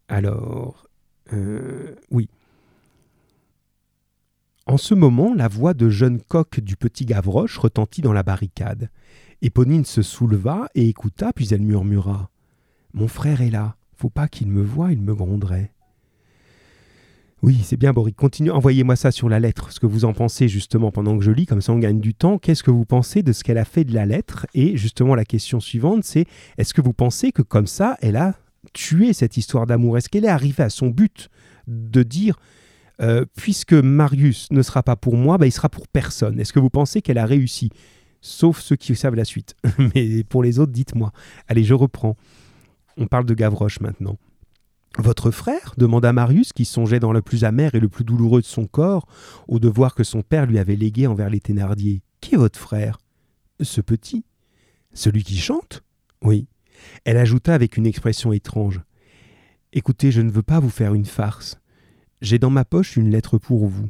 [0.08, 0.86] Alors,
[1.34, 2.30] euh, oui.
[4.70, 8.92] En ce moment, la voix de jeune coq du petit Gavroche retentit dans la barricade.
[9.42, 12.30] Éponine se souleva et écouta, puis elle murmura
[12.94, 13.78] Mon frère est là.
[13.98, 15.74] Faut pas qu'il me voie, il me gronderait.
[17.42, 18.16] Oui, c'est bien, Boric.
[18.16, 21.32] Continue, envoyez-moi ça sur la lettre, ce que vous en pensez justement pendant que je
[21.32, 22.38] lis, comme ça on gagne du temps.
[22.38, 24.46] Qu'est-ce que vous pensez de ce qu'elle a fait de la lettre?
[24.54, 26.28] Et justement, la question suivante, c'est
[26.60, 28.36] est-ce que vous pensez que comme ça, elle a
[28.74, 29.98] tuer cette histoire d'amour?
[29.98, 31.30] Est-ce qu'elle est arrivée à son but
[31.66, 32.38] de dire
[33.02, 36.60] euh, puisque Marius ne sera pas pour moi, bah, il sera pour personne Est-ce que
[36.60, 37.70] vous pensez qu'elle a réussi?
[38.22, 39.56] Sauf ceux qui savent la suite.
[39.96, 41.12] Mais pour les autres, dites-moi.
[41.48, 42.18] Allez, je reprends.
[42.98, 44.18] On parle de Gavroche maintenant.
[44.98, 48.46] Votre frère demanda Marius, qui songeait dans le plus amer et le plus douloureux de
[48.46, 49.08] son corps
[49.48, 52.02] au devoir que son père lui avait légué envers les Thénardier.
[52.20, 52.98] Qui est votre frère?
[53.62, 54.26] Ce petit.
[54.94, 55.84] Celui qui chante?
[56.22, 56.48] Oui.
[57.06, 58.82] Elle ajouta avec une expression étrange.
[59.72, 61.59] Écoutez, je ne veux pas vous faire une farce.
[62.22, 63.90] J'ai dans ma poche une lettre pour vous,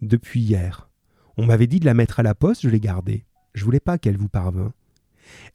[0.00, 0.88] depuis hier.
[1.36, 3.26] On m'avait dit de la mettre à la poste, je l'ai gardée.
[3.54, 4.72] Je voulais pas qu'elle vous parvint.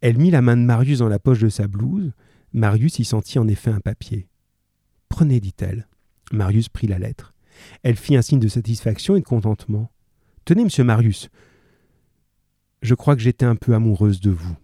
[0.02, 2.12] Elle mit la main de Marius dans la poche de sa blouse.
[2.54, 4.28] Marius y sentit en effet un papier.
[5.10, 5.88] Prenez, dit-elle.
[6.32, 7.34] Marius prit la lettre.
[7.84, 9.92] Elle fit un signe de satisfaction et de contentement.
[10.46, 11.30] Tenez, monsieur Marius,
[12.82, 14.56] je crois que j'étais un peu amoureuse de vous.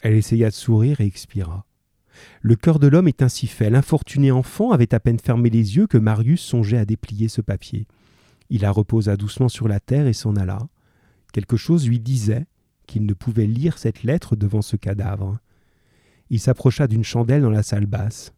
[0.00, 1.66] Elle essaya de sourire et expira.
[2.40, 3.70] Le cœur de l'homme est ainsi fait.
[3.70, 7.86] L'infortuné enfant avait à peine fermé les yeux que Marius songeait à déplier ce papier.
[8.50, 10.68] Il la reposa doucement sur la terre et s'en alla.
[11.32, 12.46] Quelque chose lui disait
[12.86, 15.38] qu'il ne pouvait lire cette lettre devant ce cadavre.
[16.30, 18.32] Il s'approcha d'une chandelle dans la salle basse.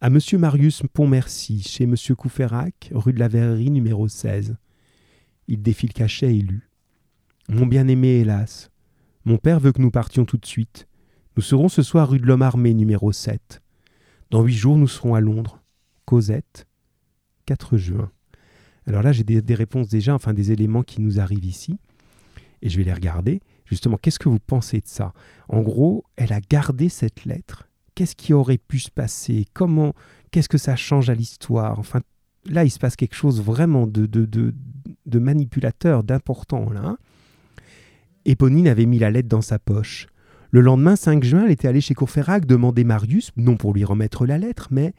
[0.00, 4.56] À Monsieur Marius Pontmercy, chez Monsieur Couférac, rue de la Verrerie numéro 16.
[5.48, 6.70] Il défit le cachet et lut.
[7.48, 8.70] Mon bien-aimé, hélas,
[9.24, 10.86] mon père veut que nous partions tout de suite.
[11.36, 13.60] Nous serons ce soir rue de l'Homme Armé, numéro 7.
[14.30, 15.60] Dans huit jours, nous serons à Londres.
[16.04, 16.68] Cosette,
[17.46, 18.12] 4 juin.
[18.86, 21.76] Alors là, j'ai des, réponses déjà, enfin des éléments qui nous arrivent ici.
[22.62, 23.40] Et je vais les regarder.
[23.64, 25.12] Justement, qu'est-ce que vous pensez de ça?
[25.48, 27.68] En gros, elle a gardé cette lettre.
[27.96, 29.44] Qu'est-ce qui aurait pu se passer?
[29.54, 29.92] Comment
[30.30, 31.80] Qu'est-ce que ça change à l'histoire?
[31.80, 32.00] Enfin,
[32.44, 34.54] là, il se passe quelque chose vraiment de, de, de,
[35.06, 36.82] de manipulateur, d'important, là.
[36.84, 36.98] Hein.
[38.24, 40.06] Éponine avait mis la lettre dans sa poche.
[40.54, 44.24] Le lendemain, 5 juin, elle était allée chez Courfeyrac demander Marius, non pour lui remettre
[44.24, 44.94] la lettre, mais,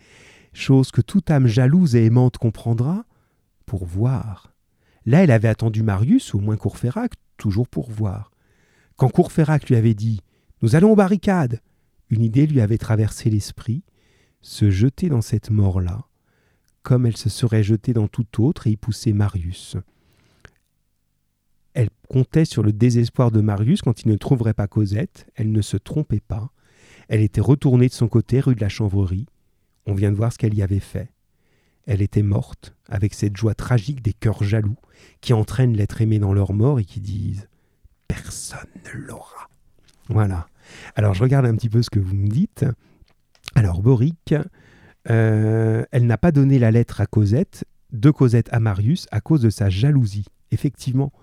[0.52, 3.06] chose que toute âme jalouse et aimante comprendra,
[3.65, 4.54] pour voir.
[5.06, 8.32] Là, elle avait attendu Marius, ou au moins Courfeyrac, toujours pour voir.
[8.98, 10.20] Quand Courfeyrac lui avait dit
[10.62, 11.62] Nous allons aux barricades,
[12.10, 13.86] une idée lui avait traversé l'esprit
[14.41, 16.04] se jeter dans cette mort-là,
[16.84, 19.78] comme elle se serait jetée dans tout autre et y pousser Marius.
[21.76, 25.28] Elle comptait sur le désespoir de Marius quand il ne trouverait pas Cosette.
[25.36, 26.50] Elle ne se trompait pas.
[27.10, 29.28] Elle était retournée de son côté rue de la Chanvrerie.
[29.86, 31.12] On vient de voir ce qu'elle y avait fait.
[31.86, 34.78] Elle était morte, avec cette joie tragique des cœurs jaloux
[35.22, 37.48] qui entraînent l'être aimé dans leur mort et qui disent
[38.08, 39.50] Personne ne l'aura.
[40.08, 40.48] Voilà.
[40.96, 42.66] Alors je regarde un petit peu ce que vous me dites.
[43.54, 44.34] Alors Boric,
[45.10, 49.42] euh, elle n'a pas donné la lettre à Cosette, de Cosette à Marius, à cause
[49.42, 51.13] de sa jalousie effectivement.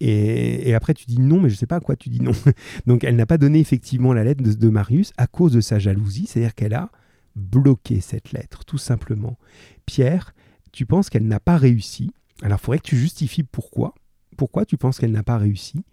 [0.00, 2.32] Et, après, tu dis non, mais je ne sais pas à quoi tu dis non.
[2.86, 6.26] Donc, elle n'a pas donné effectivement la lettre de, Marius à cause de sa jalousie,
[6.26, 6.90] c'est-à-dire qu'elle a
[7.34, 9.36] bloqué cette lettre, tout simplement.
[9.84, 10.34] Pierre,
[10.72, 13.94] tu penses qu'elle n'a pas réussi Alors, il faudrait que tu justifies pourquoi.
[14.38, 15.84] Pourquoi tu penses qu'elle n'a pas réussi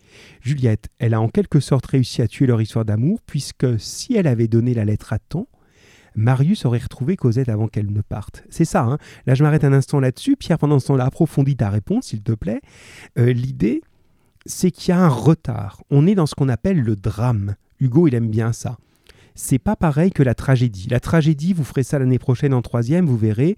[0.41, 4.27] Juliette, elle a en quelque sorte réussi à tuer leur histoire d'amour, puisque si elle
[4.27, 5.47] avait donné la lettre à temps,
[6.15, 8.43] Marius aurait retrouvé Cosette avant qu'elle ne parte.
[8.49, 10.35] C'est ça, hein là je m'arrête un instant là-dessus.
[10.35, 12.61] Pierre, pendant ce temps-là, approfondis ta réponse, s'il te plaît.
[13.17, 13.81] Euh, l'idée,
[14.45, 15.81] c'est qu'il y a un retard.
[15.89, 17.55] On est dans ce qu'on appelle le drame.
[17.79, 18.77] Hugo, il aime bien ça
[19.35, 20.87] c'est pas pareil que la tragédie.
[20.89, 23.57] La tragédie, vous ferez ça l'année prochaine en troisième, vous verrez.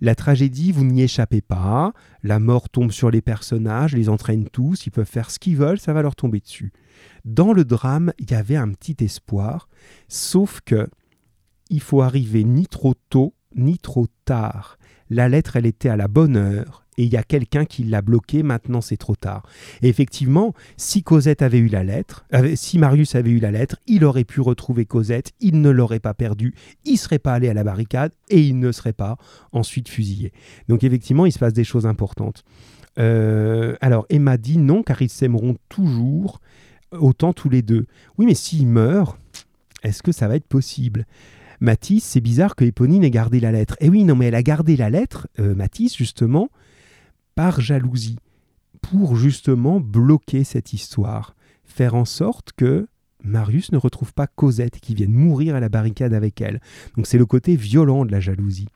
[0.00, 1.92] La tragédie, vous n'y échappez pas.
[2.22, 5.80] La mort tombe sur les personnages, les entraîne tous, ils peuvent faire ce qu'ils veulent,
[5.80, 6.72] ça va leur tomber dessus.
[7.24, 9.68] Dans le drame, il y avait un petit espoir,
[10.08, 10.88] sauf que
[11.70, 14.78] il faut arriver ni trop tôt ni trop tard.
[15.08, 18.02] La lettre, elle était à la bonne heure, et il y a quelqu'un qui l'a
[18.02, 19.42] bloqué, maintenant c'est trop tard.
[19.82, 24.04] Et effectivement, si Cosette avait eu la lettre, si Marius avait eu la lettre, il
[24.04, 27.64] aurait pu retrouver Cosette, il ne l'aurait pas perdu, il serait pas allé à la
[27.64, 29.16] barricade et il ne serait pas
[29.52, 30.32] ensuite fusillé.
[30.68, 32.44] Donc effectivement, il se passe des choses importantes.
[32.98, 36.40] Euh, alors Emma dit non, car ils s'aimeront toujours
[36.92, 37.86] autant tous les deux.
[38.16, 39.18] Oui, mais s'il meurt,
[39.82, 41.04] est-ce que ça va être possible?
[41.60, 43.76] Mathis, c'est bizarre que Éponine ait gardé la lettre.
[43.80, 46.48] Eh oui, non, mais elle a gardé la lettre, euh, Mathis, justement,
[47.34, 48.18] par jalousie,
[48.82, 52.86] pour justement bloquer cette histoire, faire en sorte que
[53.24, 56.60] Marius ne retrouve pas Cosette qui vienne mourir à la barricade avec elle.
[56.96, 58.68] Donc c'est le côté violent de la jalousie.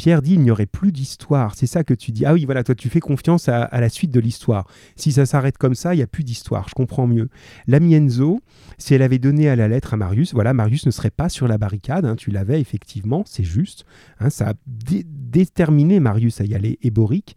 [0.00, 1.54] Pierre dit il n'y aurait plus d'histoire.
[1.54, 2.24] C'est ça que tu dis.
[2.24, 4.66] Ah oui, voilà, toi tu fais confiance à, la suite de l'histoire.
[4.96, 6.70] Si ça s'arrête comme ça, il n'y a plus d'histoire.
[6.70, 7.28] Je comprends mieux.
[7.66, 8.40] La Mienzo,
[8.78, 11.46] si elle avait donné à la lettre à Marius, voilà, Marius ne serait pas sur
[11.46, 12.06] la barricade.
[12.06, 13.84] Hein, tu l'avais effectivement, c'est juste.
[14.20, 16.78] Hein, ça a déterminé Marius à y aller.
[16.80, 17.36] Et Boric,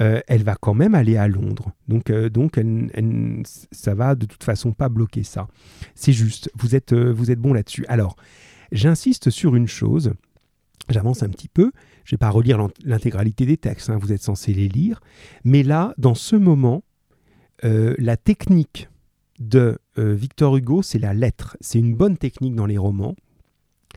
[0.00, 1.70] euh, elle va quand même aller à Londres.
[1.86, 2.60] Donc, euh, donc
[3.70, 5.46] ça va de toute façon pas bloquer ça.
[5.94, 6.50] C'est juste.
[6.58, 7.86] Vous êtes, euh, vous êtes bon là-dessus.
[7.86, 8.16] Alors,
[8.72, 10.12] j'insiste sur une chose.
[10.88, 11.70] J'avance un petit peu.
[12.04, 15.00] Je ne vais pas relire l'intégralité des textes, hein, vous êtes censé les lire.
[15.44, 16.82] Mais là, dans ce moment,
[17.64, 18.88] euh, la technique
[19.38, 21.56] de euh, Victor Hugo, c'est la lettre.
[21.60, 23.16] C'est une bonne technique dans les romans.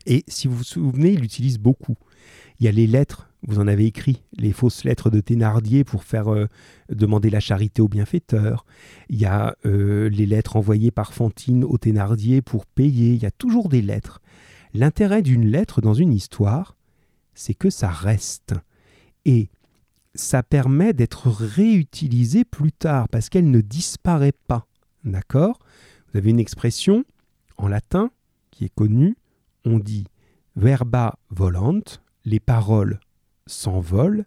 [0.06, 1.96] Et si vous vous souvenez, il l'utilise beaucoup.
[2.60, 6.04] Il y a les lettres, vous en avez écrit, les fausses lettres de Thénardier pour
[6.04, 6.46] faire euh,
[6.90, 8.64] demander la charité au bienfaiteur.
[9.08, 13.14] Il y a les lettres envoyées par Fantine au Thénardier pour payer.
[13.14, 14.20] Il y a toujours des lettres.
[14.74, 16.76] L'intérêt d'une lettre dans une histoire,
[17.34, 18.54] c'est que ça reste.
[19.24, 19.48] Et
[20.14, 24.66] ça permet d'être réutilisé plus tard parce qu'elle ne disparaît pas.
[25.04, 25.58] D'accord?
[26.12, 27.04] Vous avez une expression
[27.56, 28.10] en latin
[28.50, 29.16] qui est connue.
[29.64, 30.06] On dit
[30.56, 31.80] verba volant,
[32.24, 33.00] les paroles
[33.46, 34.24] s'envolent,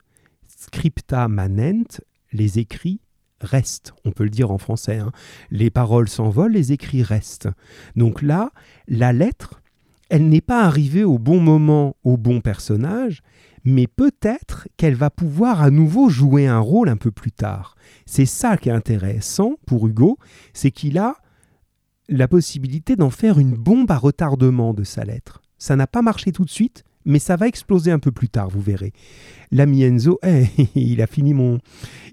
[0.47, 2.01] scripta manent,
[2.33, 2.99] les écrits
[3.41, 3.93] restent.
[4.03, 4.97] On peut le dire en français.
[4.97, 5.11] Hein.
[5.51, 7.49] Les paroles s'envolent, les écrits restent.
[7.95, 8.51] Donc là,
[8.87, 9.61] la lettre,
[10.09, 13.21] elle n'est pas arrivée au bon moment, au bon personnage,
[13.63, 17.75] mais peut-être qu'elle va pouvoir à nouveau jouer un rôle un peu plus tard.
[18.05, 20.17] C'est ça qui est intéressant pour Hugo,
[20.53, 21.15] c'est qu'il a
[22.09, 25.41] la possibilité d'en faire une bombe à retardement de sa lettre.
[25.57, 28.49] Ça n'a pas marché tout de suite, mais ça va exploser un peu plus tard,
[28.49, 28.93] vous verrez.
[29.51, 31.59] L'ami Enzo, eh, il, a fini mon,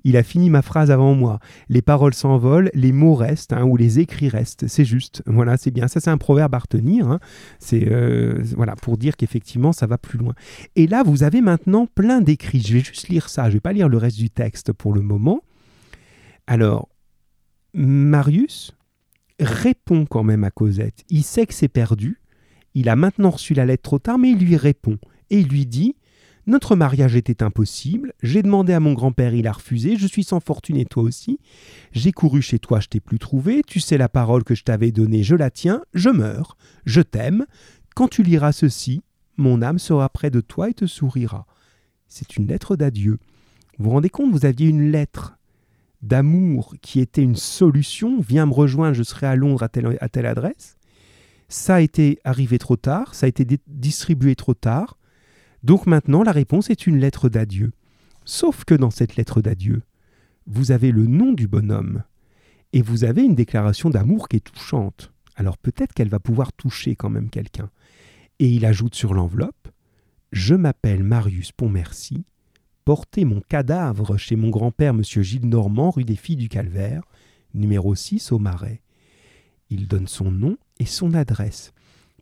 [0.05, 1.41] il a fini ma phrase avant moi.
[1.69, 4.67] Les paroles s'envolent, les mots restent, hein, ou les écrits restent.
[4.69, 5.23] C'est juste.
[5.27, 5.89] Voilà, c'est bien.
[5.89, 7.09] Ça, c'est un proverbe à retenir.
[7.09, 7.21] Hein.
[7.59, 10.35] C'est euh, voilà pour dire qu'effectivement, ça va plus loin.
[10.77, 12.61] Et là, vous avez maintenant plein d'écrits.
[12.61, 13.49] Je vais juste lire ça.
[13.49, 15.43] Je vais pas lire le reste du texte pour le moment.
[16.47, 16.89] Alors,
[17.73, 18.77] Marius
[19.41, 21.05] répond quand même à Cosette.
[21.09, 22.21] Il sait que c'est perdu.
[22.75, 24.99] Il a maintenant reçu la lettre trop tard, mais il lui répond
[25.31, 25.97] et il lui dit
[26.47, 30.41] Notre mariage était impossible, j'ai demandé à mon grand-père, il a refusé, je suis sans
[30.41, 31.39] fortune et toi aussi.
[31.93, 34.93] J'ai couru chez toi, je t'ai plus trouvé, tu sais la parole que je t'avais
[34.93, 37.47] donnée, je la tiens, je meurs, je t'aime.
[37.95, 39.03] Quand tu liras ceci,
[39.37, 41.47] mon âme sera près de toi et te sourira.
[42.09, 43.19] C'est une lettre d'adieu.
[43.79, 45.39] Vous vous rendez compte, vous aviez une lettre
[46.03, 50.09] d'amour qui était une solution, viens me rejoindre, je serai à Londres à telle, à
[50.11, 50.77] telle adresse
[51.49, 54.99] ça a été arrivé trop tard, ça a été distribué trop tard.
[55.65, 57.73] Donc maintenant, la réponse est une lettre d'adieu.
[58.27, 59.81] Sauf que dans cette lettre d'adieu,
[60.47, 62.05] vous avez le nom du bonhomme
[62.75, 65.11] et vous avez une déclaration d'amour qui est touchante.
[65.37, 67.71] Alors peut-être qu'elle va pouvoir toucher quand même quelqu'un.
[68.41, 69.69] Et il ajoute sur l'enveloppe
[70.33, 72.27] Je m'appelle Marius Pontmercy,
[72.85, 75.03] portez mon cadavre chez mon grand-père M.
[75.03, 77.05] Gilles Normand, rue des Filles du Calvaire,
[77.55, 78.83] numéro 6 au Marais.
[79.71, 81.73] Il donne son nom et son adresse,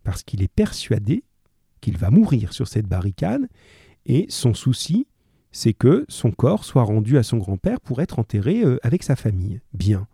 [0.05, 1.25] parce qu'il est persuadé
[1.83, 3.47] qu'il va mourir sur cette barricade,
[4.05, 5.05] et son souci,
[5.51, 9.15] c'est que son corps soit rendu à son grand-père pour être enterré euh, avec sa
[9.15, 9.61] famille.
[9.73, 10.07] Bien.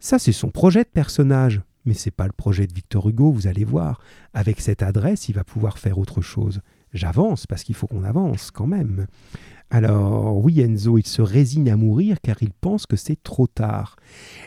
[0.00, 3.46] Ça, c'est son projet de personnage, mais c'est pas le projet de Victor Hugo, vous
[3.46, 4.00] allez voir.
[4.34, 6.60] Avec cette adresse, il va pouvoir faire autre chose.
[6.92, 9.06] J'avance parce qu'il faut qu'on avance quand même.
[9.70, 13.96] Alors oui Enzo, il se résigne à mourir car il pense que c'est trop tard.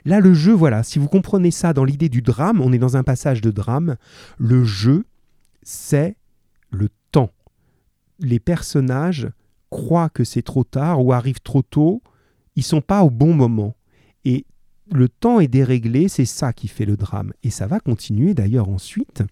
[0.03, 2.97] Là le jeu, voilà, si vous comprenez ça dans l'idée du drame, on est dans
[2.97, 3.97] un passage de drame,
[4.39, 5.05] le jeu,
[5.63, 6.15] c'est
[6.69, 7.31] le temps.
[8.19, 9.29] Les personnages
[9.69, 12.01] croient que c'est trop tard ou arrivent trop tôt,
[12.55, 13.75] ils sont pas au bon moment.
[14.25, 14.45] Et
[14.91, 17.33] le temps est déréglé, c'est ça qui fait le drame.
[17.43, 19.23] Et ça va continuer d'ailleurs ensuite.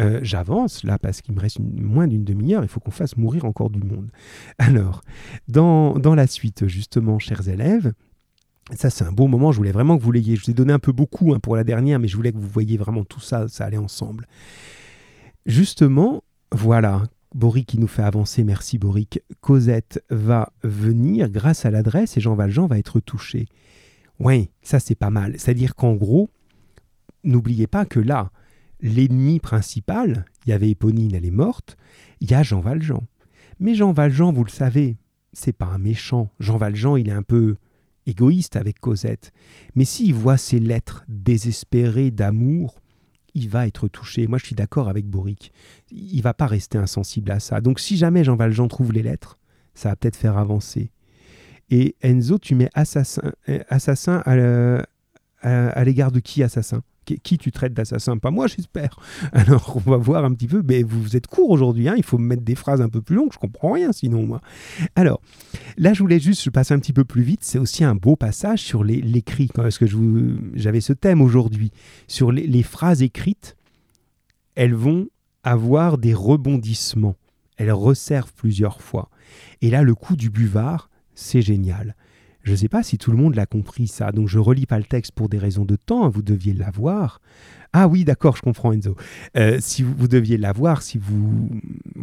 [0.00, 3.44] Euh, j'avance là parce qu'il me reste moins d'une demi-heure, il faut qu'on fasse mourir
[3.44, 4.10] encore du monde.
[4.58, 5.02] Alors,
[5.46, 7.92] dans, dans la suite, justement, chers élèves,
[8.72, 10.36] ça c'est un beau moment, je voulais vraiment que vous l'ayez.
[10.36, 12.38] Je vous ai donné un peu beaucoup hein, pour la dernière, mais je voulais que
[12.38, 14.26] vous voyiez vraiment tout ça, ça allait ensemble.
[15.46, 17.02] Justement, voilà,
[17.34, 19.20] Boric qui nous fait avancer, merci Boric.
[19.40, 23.46] Cosette va venir grâce à l'adresse et Jean Valjean va être touché.
[24.20, 25.34] Oui, ça c'est pas mal.
[25.38, 26.30] C'est-à-dire qu'en gros,
[27.24, 28.30] n'oubliez pas que là,
[28.80, 31.76] l'ennemi principal, il y avait Éponine, elle est morte,
[32.20, 33.02] il y a Jean Valjean.
[33.58, 34.96] Mais Jean Valjean, vous le savez,
[35.32, 36.30] c'est pas un méchant.
[36.38, 37.56] Jean Valjean, il est un peu
[38.06, 39.32] égoïste avec Cosette.
[39.74, 42.80] Mais s'il voit ces lettres désespérées d'amour,
[43.34, 44.26] il va être touché.
[44.26, 45.52] Moi, je suis d'accord avec Boric.
[45.90, 47.60] Il va pas rester insensible à ça.
[47.60, 49.38] Donc, si jamais Jean Valjean trouve les lettres,
[49.74, 50.90] ça va peut-être faire avancer.
[51.70, 54.22] Et Enzo, tu mets assassin, euh, assassin
[55.42, 56.82] à l'égard de qui assassin?
[57.04, 58.98] Qui tu traites d'assassin Pas moi, j'espère.
[59.32, 60.62] Alors, on va voir un petit peu.
[60.66, 63.16] Mais vous, êtes court aujourd'hui, hein il faut me mettre des phrases un peu plus
[63.16, 64.40] longues, je comprends rien sinon, moi.
[64.96, 65.20] Alors,
[65.76, 67.40] là, je voulais juste, je passe un petit peu plus vite.
[67.42, 69.86] C'est aussi un beau passage sur l'écrit, parce que
[70.54, 71.70] j'avais ce thème aujourd'hui.
[72.08, 73.56] Sur les, les phrases écrites,
[74.54, 75.08] elles vont
[75.42, 77.16] avoir des rebondissements.
[77.56, 79.10] Elles resservent plusieurs fois.
[79.60, 81.94] Et là, le coup du buvard, c'est génial.
[82.44, 84.78] Je ne sais pas si tout le monde l'a compris ça, donc je relis pas
[84.78, 87.22] le texte pour des raisons de temps, vous deviez l'avoir.
[87.72, 88.96] Ah oui, d'accord, je comprends Enzo.
[89.36, 91.48] Euh, si vous, deviez l'avoir, si vous,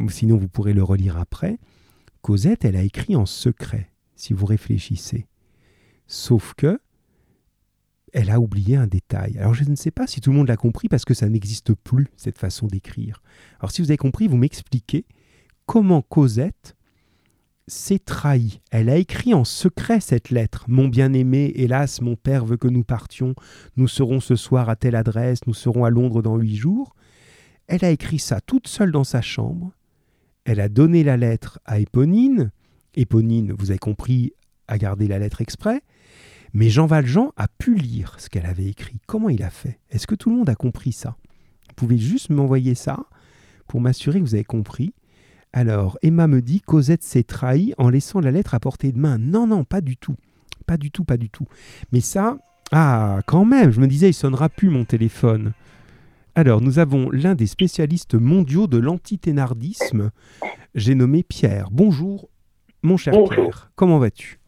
[0.10, 1.60] sinon vous pourrez le relire après.
[2.23, 5.27] Cosette, elle a écrit en secret, si vous réfléchissez.
[6.08, 6.80] Sauf que
[8.12, 9.38] elle a oublié un détail.
[9.38, 11.73] Alors je ne sais pas si tout le monde l'a compris parce que ça n'existe
[11.73, 13.21] plus, cette façon d'écrire.
[13.60, 15.06] Alors si vous avez compris, vous m'expliquez
[15.65, 16.75] comment Cosette
[17.71, 18.62] s'est trahie.
[18.71, 20.65] Elle a écrit en secret cette lettre.
[20.67, 23.34] Mon bien-aimé, hélas, mon père veut que nous partions.
[23.77, 26.95] Nous serons ce soir à telle adresse, nous serons à Londres dans huit jours.
[27.67, 29.71] Elle a écrit ça toute seule dans sa chambre.
[30.43, 32.51] Elle a donné la lettre à Éponine.
[32.95, 34.34] Éponine, vous avez compris,
[34.67, 35.81] a gardé la lettre exprès.
[36.53, 38.99] Mais Jean Valjean a pu lire ce qu'elle avait écrit.
[39.07, 39.79] Comment il a fait?
[39.89, 41.15] Est-ce que tout le monde a compris ça?
[41.69, 43.05] Vous pouvez juste m'envoyer ça
[43.67, 44.93] pour m'assurer que vous avez compris.
[45.53, 49.17] Alors, Emma me dit Cosette s'est trahie en laissant la lettre à portée de main.
[49.17, 50.15] Non, non, pas du tout.
[50.65, 51.45] Pas du tout, pas du tout.
[51.91, 52.37] Mais ça,
[52.71, 55.51] ah, quand même, je me disais, il sonnera plus mon téléphone.
[56.35, 60.11] Alors, nous avons l'un des spécialistes mondiaux de l'antiténardisme.
[60.73, 61.67] J'ai nommé Pierre.
[61.71, 62.29] Bonjour,
[62.81, 63.71] mon cher Pierre.
[63.75, 64.39] Comment vas-tu?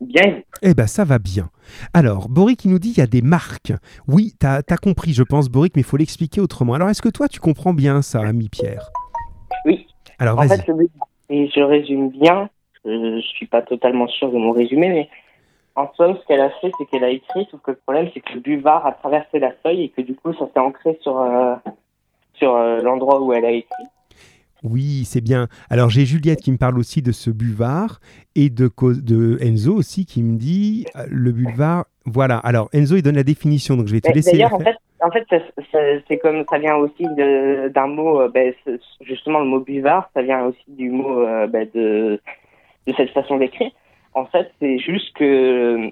[0.00, 0.42] Bien.
[0.62, 1.50] Eh ben, ça va bien.
[1.92, 3.72] Alors, Boric, il nous dit il y a des marques.
[4.06, 6.74] Oui, tu as, compris, je pense, Boric, mais il faut l'expliquer autrement.
[6.74, 8.90] Alors, est-ce que toi, tu comprends bien ça, ami Pierre?
[9.64, 9.88] Oui.
[10.18, 10.64] Alors, en fait,
[11.30, 12.48] et je résume bien,
[12.84, 15.08] je ne suis pas totalement sûr de mon résumé, mais
[15.74, 18.20] en somme, ce qu'elle a fait, c'est qu'elle a écrit, sauf que le problème, c'est
[18.20, 21.20] que le buvard a traversé la feuille et que du coup, ça s'est ancré sur,
[21.20, 21.54] euh,
[22.34, 23.84] sur euh, l'endroit où elle a écrit.
[24.64, 25.46] Oui, c'est bien.
[25.70, 28.00] Alors j'ai Juliette qui me parle aussi de ce buvard
[28.34, 31.84] et de, de Enzo aussi qui me dit euh, le buvard.
[32.06, 32.38] Voilà.
[32.38, 34.32] Alors Enzo il donne la définition, donc je vais te laisser.
[34.32, 35.26] D'ailleurs, en fait, en fait,
[36.08, 38.52] c'est comme ça vient aussi d'un mot, euh, ben,
[39.00, 42.20] justement le mot buvard, ça vient aussi du mot euh, ben, de,
[42.86, 43.70] de cette façon d'écrire.
[44.14, 45.90] En fait, c'est juste que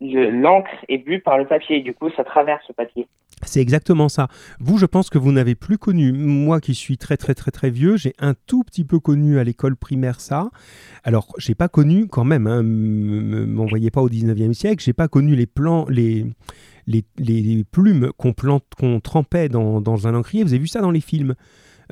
[0.00, 3.06] l'encre est vue par le papier, du coup, ça traverse le papier.
[3.42, 4.28] C'est exactement ça.
[4.58, 6.12] Vous, je pense que vous n'avez plus connu.
[6.12, 9.44] Moi qui suis très très très très vieux, j'ai un tout petit peu connu à
[9.44, 10.50] l'école primaire ça.
[11.04, 15.36] Alors, j'ai pas connu quand même, hein, m'envoyez pas au 19e siècle, j'ai pas connu
[15.36, 16.26] les plans, les,
[16.86, 20.44] les, plumes qu'on trempait dans, un encrier.
[20.44, 21.34] Vous avez vu ça dans les films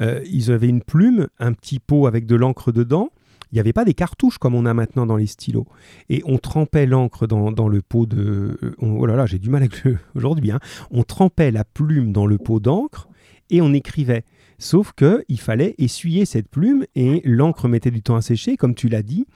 [0.01, 3.11] euh, Ils avaient une plume, un petit pot avec de l'encre dedans.
[3.51, 5.67] Il n'y avait pas des cartouches comme on a maintenant dans les stylos.
[6.09, 8.59] Et on trempait l'encre dans, le pot de...
[8.63, 9.83] Euh, oh là là, j'ai du mal avec
[10.15, 10.51] aujourd'hui.
[10.51, 10.61] Hein.
[10.91, 13.09] On trempait la plume dans le pot d'encre
[13.51, 14.25] et on écrivait.
[14.59, 18.57] Sauf qu'il fallait essuyer cette plume et l'encre mettait du temps à sécher.
[18.57, 19.27] Comme tu l'as dit,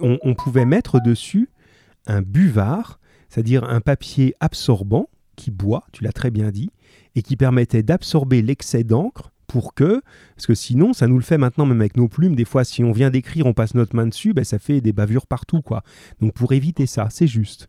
[0.00, 1.48] on pouvait mettre dessus
[2.06, 6.70] un buvard c'est-à-dire un papier absorbant qui boit, tu l'as très bien dit,
[7.14, 10.02] et qui permettait d'absorber l'excès d'encre pour que,
[10.36, 12.36] parce que sinon, ça nous le fait maintenant même avec nos plumes.
[12.36, 14.92] Des fois, si on vient d'écrire, on passe notre main dessus, ben, ça fait des
[14.92, 15.82] bavures partout, quoi.
[16.20, 17.68] Donc pour éviter ça, c'est juste.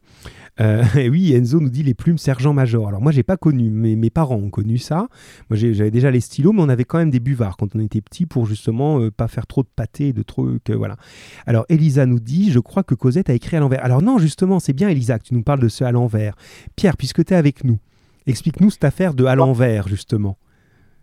[0.60, 2.90] Euh, et oui, Enzo nous dit les plumes sergent-major.
[2.90, 5.08] Alors moi, j'ai pas connu, mais mes parents ont connu ça.
[5.50, 8.02] Moi, j'avais déjà les stylos, mais on avait quand même des buvards quand on était
[8.02, 10.98] petit pour justement euh, pas faire trop de pâté, de trucs, euh, voilà.
[11.46, 13.84] Alors Elisa nous dit, je crois que Cosette a écrit à l'envers.
[13.86, 16.36] Alors non, justement, c'est bien Elisa que tu nous parles de ce à l'envers.
[16.76, 17.80] Pierre, puisque tu es avec nous,
[18.28, 20.38] explique-nous cette affaire de à l'envers justement.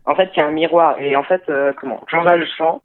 [0.07, 1.43] En fait, il y a un miroir et en fait,
[1.81, 2.81] comment Jean Valjean,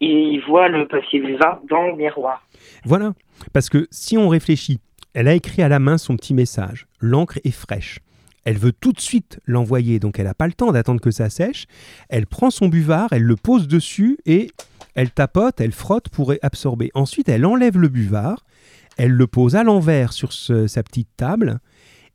[0.00, 2.46] il voit le papier vin dans le miroir.
[2.84, 3.12] Voilà,
[3.52, 4.80] parce que si on réfléchit,
[5.14, 6.86] elle a écrit à la main son petit message.
[7.00, 8.00] L'encre est fraîche.
[8.44, 11.30] Elle veut tout de suite l'envoyer, donc elle n'a pas le temps d'attendre que ça
[11.30, 11.66] sèche.
[12.10, 14.50] Elle prend son buvard, elle le pose dessus et
[14.94, 16.90] elle tapote, elle frotte pour absorber.
[16.94, 18.44] Ensuite, elle enlève le buvard,
[18.98, 21.60] elle le pose à l'envers sur sa petite table.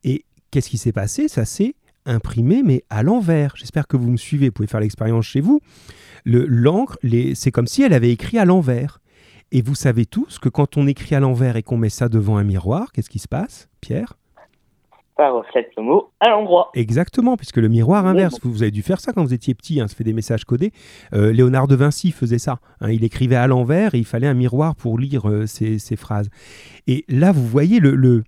[0.03, 1.29] Et qu'est-ce qui s'est passé?
[1.29, 1.73] Ça s'est
[2.09, 3.53] imprimé, mais à l'envers.
[3.55, 5.61] J'espère que vous me suivez, vous pouvez faire l'expérience chez vous.
[6.25, 6.97] L'encre,
[7.35, 8.99] c'est comme si elle avait écrit à l'envers.
[9.51, 12.37] Et vous savez tous que quand on écrit à l'envers et qu'on met ça devant
[12.37, 14.13] un miroir, qu'est-ce qui se passe, Pierre?
[15.17, 16.69] Ça reflète le mot à l'endroit.
[16.75, 19.87] Exactement, puisque le miroir inverse, vous, avez dû faire ça quand vous étiez petit, hein,
[19.89, 20.71] ça fait des messages codés.
[21.13, 22.59] Euh, Léonard de Vinci faisait ça.
[22.79, 26.29] Hein, il écrivait à l'envers et il fallait un miroir pour lire euh, ses, phrases.
[26.87, 28.23] Et là, vous voyez le, le,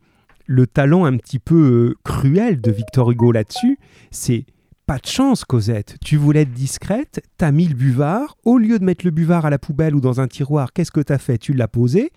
[0.51, 3.79] le talent un petit peu euh, cruel de Victor Hugo là-dessus,
[4.11, 4.45] c'est
[4.85, 5.95] pas de chance, Cosette.
[6.03, 8.35] Tu voulais être discrète, t'as mis le buvard.
[8.43, 10.99] Au lieu de mettre le buvard à la poubelle ou dans un tiroir, qu'est-ce que
[10.99, 11.37] t'as fait?
[11.37, 12.11] Tu l'as posé.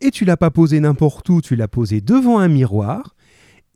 [0.00, 3.14] Et tu l'as pas posé n'importe où, tu l'as posé devant un miroir.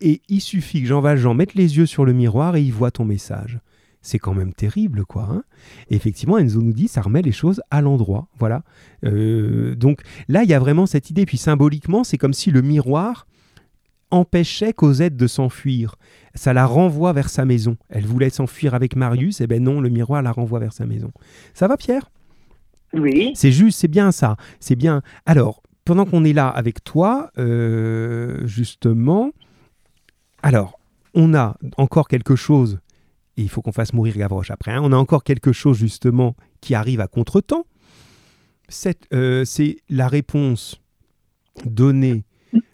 [0.01, 2.91] Et il suffit que Jean Valjean mette les yeux sur le miroir et il voit
[2.91, 3.59] ton message.
[4.01, 5.29] C'est quand même terrible, quoi.
[5.31, 5.43] Hein
[5.91, 8.29] effectivement, Enzo nous dit, ça remet les choses à l'endroit.
[8.39, 8.63] Voilà.
[9.05, 11.27] Euh, donc là, il y a vraiment cette idée.
[11.27, 13.27] Puis symboliquement, c'est comme si le miroir
[14.11, 15.97] empêchait Cosette de s'enfuir.
[16.35, 17.77] Ça la renvoie vers sa maison.
[17.89, 20.87] Elle voulait s'enfuir avec Marius, et eh ben non, le miroir la renvoie vers sa
[20.87, 21.11] maison.
[21.55, 22.11] Ça va, Pierre?
[22.93, 23.33] Oui.
[23.35, 24.37] C'est juste, c'est bien ça.
[24.59, 25.03] C'est bien.
[25.27, 29.33] Alors, pendant qu'on est là avec toi, euh, justement,
[30.43, 30.79] alors,
[31.15, 32.79] on a encore quelque chose,
[33.37, 34.81] et il faut qu'on fasse mourir Gavroche après, hein.
[34.83, 37.67] on a encore quelque chose justement qui arrive à contre-temps.
[39.13, 40.81] Euh, c'est la réponse
[41.65, 42.25] donnée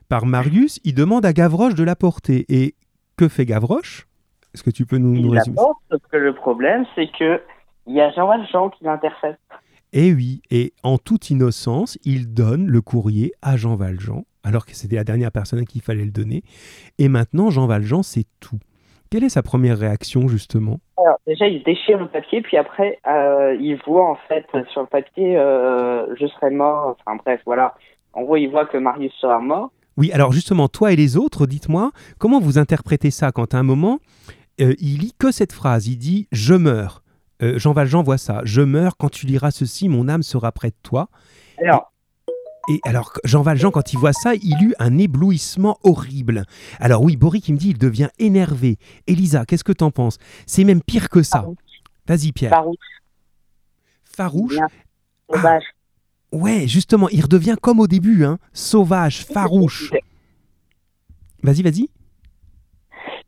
[0.08, 2.44] par Marius, il demande à Gavroche de l'apporter.
[2.48, 2.74] Et
[3.16, 4.06] que fait Gavroche?
[4.54, 5.56] Est-ce que tu peux nous, nous résumer
[5.90, 7.40] parce que le problème, c'est que
[7.86, 9.40] il y a Jean Valjean qui l'intercepte.
[9.92, 14.66] Et eh oui, et en toute innocence, il donne le courrier à Jean Valjean, alors
[14.66, 16.42] que c'était la dernière personne à qui il fallait le donner.
[16.98, 18.58] Et maintenant, Jean Valjean sait tout.
[19.10, 20.80] Quelle est sa première réaction, justement?
[20.98, 24.88] Alors, déjà, il déchire le papier, puis après, euh, il voit, en fait, sur le
[24.88, 26.96] papier, euh, je serai mort.
[26.98, 27.74] Enfin, bref, voilà.
[28.12, 29.70] En gros, il voit que Marius sera mort.
[29.96, 33.62] Oui, alors justement, toi et les autres, dites-moi, comment vous interprétez ça quand à un
[33.62, 33.98] moment,
[34.60, 37.02] euh, il lit que cette phrase, il dit⁇ Je meurs
[37.42, 40.68] euh, Jean Valjean voit ça,⁇ Je meurs, quand tu liras ceci, mon âme sera près
[40.68, 41.08] de toi⁇
[41.62, 41.92] Alors,
[42.68, 46.44] et alors, Jean Valjean, quand il voit ça, il eut un éblouissement horrible.
[46.80, 48.78] Alors oui, Boric, il me dit, il devient énervé.
[49.06, 50.18] Elisa, qu'est-ce que t'en penses?
[50.46, 51.46] C'est même pire que ça.
[52.08, 52.50] Vas-y, Pierre.
[52.50, 52.76] Farouche.
[54.04, 54.58] Farouche.
[55.32, 55.62] Sauvage.
[56.36, 59.90] Ouais, justement, il redevient comme au début, hein, sauvage, farouche.
[61.42, 61.88] Vas-y, vas-y.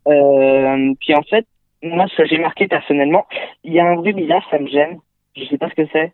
[0.07, 1.47] Euh, puis en fait,
[1.83, 3.27] moi, ce que j'ai marqué personnellement,
[3.65, 4.99] il y a un bruit bizarre, ça me gêne.
[5.35, 6.13] Je sais pas ce que c'est.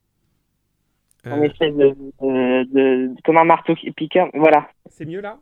[1.27, 1.43] Euh.
[1.43, 4.29] espèce de, de, comme un marteau piqueur.
[4.35, 4.69] Voilà.
[4.87, 5.39] C'est mieux là?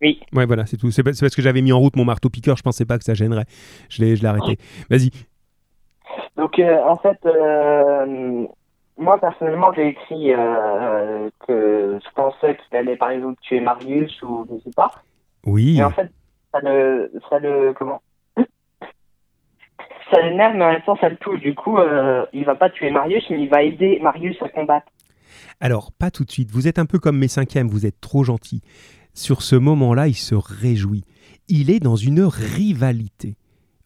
[0.00, 0.20] Oui.
[0.32, 0.92] Ouais, voilà, c'est tout.
[0.92, 3.14] C'est parce que j'avais mis en route mon marteau piqueur, je pensais pas que ça
[3.14, 3.46] gênerait.
[3.88, 4.58] Je l'ai, je l'ai arrêté.
[4.90, 5.10] Vas-y.
[6.36, 7.18] Donc, euh, en fait,
[8.98, 14.46] moi, personnellement, j'ai écrit euh, que je pensais qu'il allait, par exemple, tuer Marius ou
[14.50, 14.90] je sais pas.
[15.46, 15.78] Oui.
[15.78, 16.10] Et en fait,
[16.52, 18.02] ça le, ça le, comment?
[20.10, 21.40] Ça l'énerve, mais en même temps, ça le touche.
[21.40, 24.86] Du coup, euh, il va pas tuer Marius, mais il va aider Marius à combattre.
[25.60, 26.50] Alors, pas tout de suite.
[26.50, 28.62] Vous êtes un peu comme mes cinquièmes, vous êtes trop gentil.
[29.14, 31.04] Sur ce moment-là, il se réjouit.
[31.48, 33.36] Il est dans une rivalité.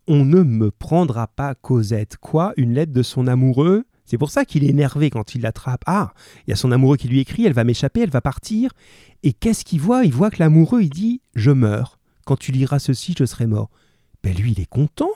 [0.09, 2.17] On ne me prendra pas Cosette.
[2.19, 2.53] Quoi?
[2.57, 3.85] Une lettre de son amoureux?
[4.05, 5.83] C'est pour ça qu'il est énervé quand il l'attrape.
[5.87, 6.13] Ah,
[6.47, 8.73] il y a son amoureux qui lui écrit, elle va m'échapper, elle va partir.
[9.23, 10.05] Et qu'est-ce qu'il voit?
[10.05, 11.99] Il voit que l'amoureux, il dit Je meurs.
[12.25, 13.71] Quand tu liras ceci, je serai mort.
[14.23, 15.11] Ben lui, il est content.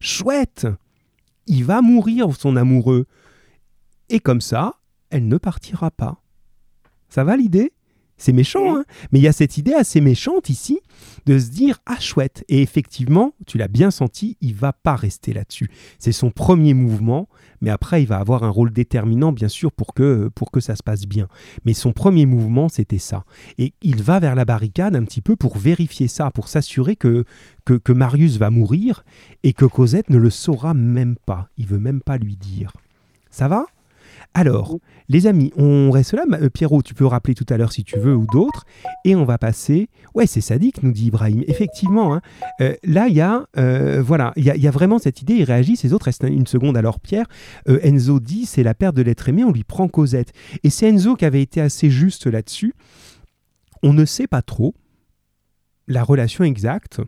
[0.00, 0.66] Chouette
[1.46, 3.06] Il va mourir, son amoureux.
[4.08, 4.74] Et comme ça,
[5.10, 6.20] elle ne partira pas.
[7.08, 7.72] Ça va l'idée?
[8.16, 8.84] C'est méchant, hein?
[9.10, 10.80] Mais il y a cette idée assez méchante ici
[11.26, 15.32] de se dire ah chouette et effectivement tu l'as bien senti il va pas rester
[15.32, 17.28] là-dessus c'est son premier mouvement
[17.64, 20.76] mais après il va avoir un rôle déterminant bien sûr pour que pour que ça
[20.76, 21.28] se passe bien.
[21.64, 23.24] Mais son premier mouvement c'était ça.
[23.58, 27.24] Et il va vers la barricade un petit peu pour vérifier ça pour s'assurer que,
[27.64, 29.04] que que Marius va mourir
[29.42, 31.48] et que Cosette ne le saura même pas.
[31.56, 32.70] Il veut même pas lui dire.
[33.30, 33.66] Ça va?
[34.32, 36.24] Alors, les amis, on reste là.
[36.32, 38.64] Euh, Pierrot, tu peux rappeler tout à l'heure si tu veux ou d'autres.
[39.04, 39.88] Et on va passer.
[40.14, 41.44] Ouais, c'est sadique, nous dit Ibrahim.
[41.46, 42.20] Effectivement, hein.
[42.60, 45.34] euh, là, il y a, euh, voilà, il y, a vraiment cette idée.
[45.34, 45.76] Il réagit.
[45.76, 46.76] Ces autres restent une seconde.
[46.76, 47.26] Alors, Pierre,
[47.66, 49.44] Enzo dit c'est la perte de l'être aimé.
[49.44, 50.32] On lui prend Cosette.
[50.62, 52.74] Et c'est Enzo qui avait été assez juste là-dessus.
[53.82, 54.74] On ne sait pas trop
[55.86, 57.00] la relation exacte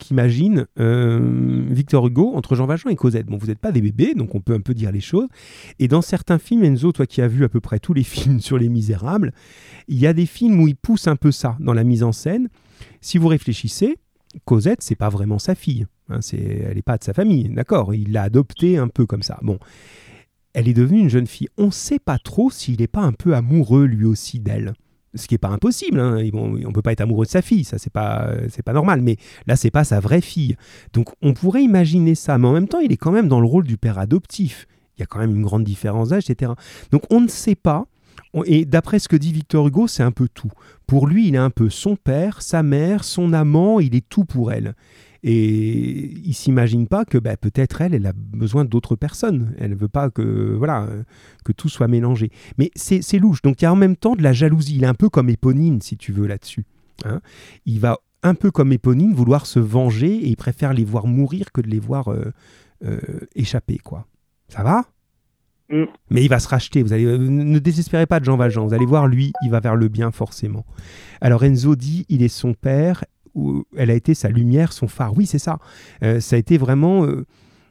[0.00, 3.26] qu'imagine euh, Victor Hugo entre Jean Valjean et Cosette.
[3.26, 5.28] Bon, vous n'êtes pas des bébés, donc on peut un peu dire les choses.
[5.78, 8.40] Et dans certains films, Enzo, toi qui as vu à peu près tous les films
[8.40, 9.32] sur les misérables,
[9.86, 12.12] il y a des films où il pousse un peu ça dans la mise en
[12.12, 12.48] scène.
[13.00, 13.96] Si vous réfléchissez,
[14.44, 15.86] Cosette, c'est pas vraiment sa fille.
[16.08, 19.22] Hein, c'est, elle n'est pas de sa famille, d'accord Il l'a adoptée un peu comme
[19.22, 19.38] ça.
[19.42, 19.58] Bon,
[20.54, 21.48] elle est devenue une jeune fille.
[21.58, 24.74] On ne sait pas trop s'il n'est pas un peu amoureux lui aussi d'elle
[25.14, 26.00] ce qui n'est pas impossible.
[26.00, 26.18] Hein.
[26.32, 29.00] on ne peut pas être amoureux de sa fille, ça c'est pas c'est pas normal.
[29.02, 30.56] Mais là c'est pas sa vraie fille.
[30.92, 33.46] Donc on pourrait imaginer ça, mais en même temps il est quand même dans le
[33.46, 34.66] rôle du père adoptif.
[34.96, 36.52] Il y a quand même une grande différence d'âge, etc.
[36.92, 37.86] Donc on ne sait pas.
[38.44, 40.52] Et d'après ce que dit Victor Hugo, c'est un peu tout.
[40.86, 44.24] Pour lui, il est un peu son père, sa mère, son amant, il est tout
[44.24, 44.74] pour elle.
[45.22, 49.54] Et il s'imagine pas que bah, peut-être elle, elle a besoin d'autres personnes.
[49.58, 50.88] Elle ne veut pas que, voilà,
[51.44, 52.30] que tout soit mélangé.
[52.58, 53.42] Mais c'est louche.
[53.42, 54.76] Donc il y a en même temps de la jalousie.
[54.76, 56.64] Il est un peu comme Éponine, si tu veux, là-dessus.
[57.06, 57.20] Hein.
[57.64, 61.52] il va un peu comme Éponine vouloir se venger et il préfère les voir mourir
[61.52, 62.32] que de les voir euh,
[62.84, 62.98] euh,
[63.34, 63.78] échapper.
[63.78, 64.06] quoi.
[64.48, 64.84] Ça va?
[65.70, 65.84] Mm.
[66.10, 66.82] mais il va se racheter.
[66.82, 68.66] Vous allez, euh, ne désespérez pas de Jean Valjean.
[68.66, 70.66] Vous allez voir, lui, il va vers le bien forcément.
[71.20, 73.04] Alors Enzo dit, il est son père
[73.34, 75.16] où elle a été sa lumière, son phare.
[75.16, 75.58] Oui, c'est ça.
[76.02, 77.04] Euh, ça a été vraiment...
[77.04, 77.26] Euh,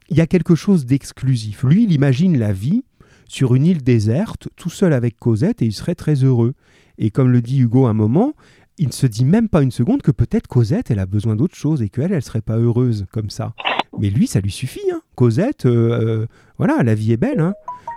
[0.10, 1.64] il y a quelque chose d'exclusif.
[1.64, 2.84] Lui, il imagine la vie
[3.28, 6.55] sur une île déserte, tout seul avec Cosette, et il serait très heureux.
[6.97, 8.34] Et comme le dit Hugo un moment,
[8.80, 11.55] il ne se dit même pas une seconde que peut-être Cosette, elle a besoin d'autre
[11.55, 13.53] chose et qu'elle, elle serait pas heureuse comme ça.
[13.99, 14.89] Mais lui, ça lui suffit.
[14.91, 15.01] Hein.
[15.14, 16.26] Cosette, euh,
[16.57, 17.39] voilà, la vie est belle.
[17.39, 17.53] Hein.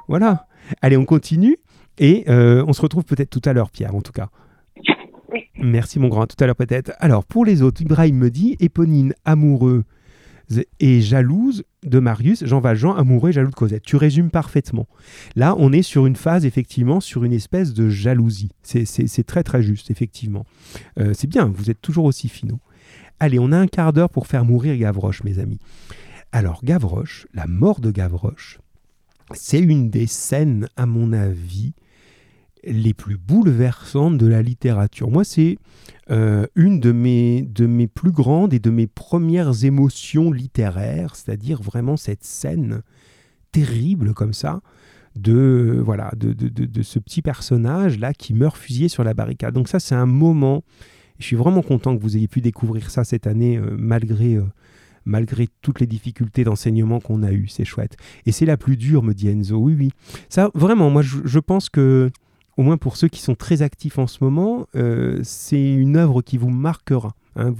[0.08, 0.46] Voilà.
[0.82, 1.56] Allez, on continue.
[1.98, 4.30] Et on se retrouve peut-être tout à l'heure, Pierre, en tout cas.
[5.62, 6.92] Merci mon grand, tout à l'heure peut-être.
[6.98, 9.84] Alors pour les autres, Ibrahim me dit Éponine amoureux
[10.80, 13.84] et jalouse de Marius, Jean Valjean amoureux et jaloux de Cosette.
[13.84, 14.88] Tu résumes parfaitement.
[15.36, 18.50] Là, on est sur une phase, effectivement, sur une espèce de jalousie.
[18.62, 20.44] C'est très très juste, effectivement.
[20.98, 22.60] Euh, c'est bien, vous êtes toujours aussi finaux.
[23.20, 25.60] Allez, on a un quart d'heure pour faire mourir Gavroche, mes amis.
[26.32, 28.58] Alors, Gavroche, la mort de Gavroche,
[29.32, 31.72] c'est une des scènes, à mon avis,
[32.64, 35.10] les plus bouleversantes de la littérature.
[35.10, 35.58] Moi, c'est
[36.10, 41.62] euh, une de mes, de mes plus grandes et de mes premières émotions littéraires, c'est-à-dire
[41.62, 42.82] vraiment cette scène
[43.50, 44.60] terrible comme ça
[45.14, 49.54] de voilà de, de, ce petit personnage là qui meurt fusillé sur la barricade.
[49.54, 50.64] Donc ça, c'est un moment.
[51.18, 54.44] Je suis vraiment content que vous ayez pu découvrir ça cette année, euh, malgré euh,
[55.04, 57.48] malgré toutes les difficultés d'enseignement qu'on a eues.
[57.48, 57.96] C'est chouette.
[58.24, 59.58] Et c'est la plus dure, me dit Enzo.
[59.58, 59.90] Oui, oui.
[60.28, 62.10] Ça, vraiment, moi, je pense que
[62.56, 66.22] au moins pour ceux qui sont très actifs en ce moment, euh, c'est une œuvre
[66.22, 67.14] qui vous marquera.
[67.34, 67.54] Hein.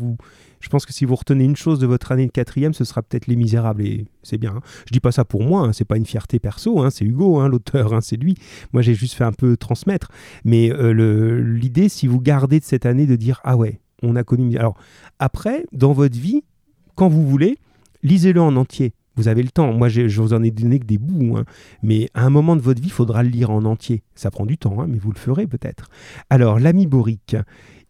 [0.60, 3.00] je pense que si vous retenez une chose de votre année de quatrième, ce sera
[3.00, 4.56] peut-être Les Misérables, et c'est bien.
[4.56, 4.60] Hein.
[4.86, 7.46] Je dis pas ça pour moi, hein, c'est pas une fierté perso, hein, c'est Hugo,
[7.48, 8.34] l'auteur, c'est lui.
[8.74, 10.08] Moi, j'ai juste fait un peu transmettre.
[10.44, 14.24] Mais euh, l'idée, si vous gardez de cette année, de dire ah ouais, on a
[14.24, 14.56] connu.
[14.58, 14.76] Alors
[15.18, 16.44] après, dans votre vie,
[16.96, 17.56] quand vous voulez,
[18.02, 18.92] lisez-le en entier.
[19.16, 19.72] Vous avez le temps.
[19.72, 21.36] Moi, je vous en ai donné que des bouts.
[21.36, 21.44] Hein.
[21.82, 24.02] Mais à un moment de votre vie, il faudra le lire en entier.
[24.14, 25.88] Ça prend du temps, hein, mais vous le ferez peut-être.
[26.30, 27.36] Alors, l'ami Boric,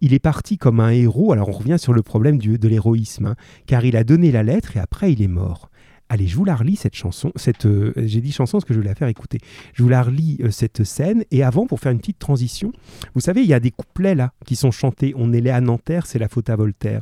[0.00, 1.32] il est parti comme un héros.
[1.32, 3.26] Alors, on revient sur le problème du, de l'héroïsme.
[3.26, 5.70] Hein, car il a donné la lettre et après, il est mort.
[6.08, 7.32] Allez, je vous la relis cette chanson.
[7.36, 9.38] Cette, euh, j'ai dit chanson parce que je vais la faire écouter.
[9.72, 11.24] Je vous la relis euh, cette scène.
[11.30, 12.72] Et avant, pour faire une petite transition,
[13.14, 15.14] vous savez, il y a des couplets là qui sont chantés.
[15.16, 17.00] On est là à Nanterre, c'est la faute à Voltaire.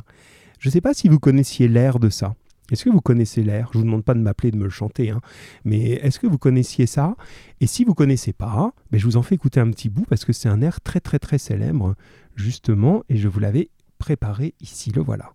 [0.59, 2.35] Je ne sais pas si vous connaissiez l'air de ça.
[2.71, 3.69] Est-ce que vous connaissez l'air?
[3.73, 5.19] Je ne vous demande pas de m'appeler, de me le chanter, hein.
[5.65, 7.15] mais est-ce que vous connaissiez ça?
[7.59, 10.05] Et si vous ne connaissez pas, ben je vous en fais écouter un petit bout
[10.05, 11.95] parce que c'est un air très très très célèbre,
[12.35, 15.33] justement, et je vous l'avais préparé ici, le voilà.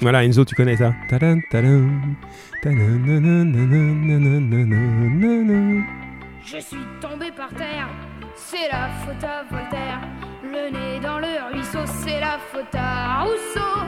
[0.00, 0.94] Voilà, Enzo, tu connais ça?
[6.42, 7.88] Je suis tombé par terre,
[8.34, 10.29] c'est la faute à Voltaire.
[10.52, 13.86] Le nez dans le ruisseau, c'est la faute à Rousseau.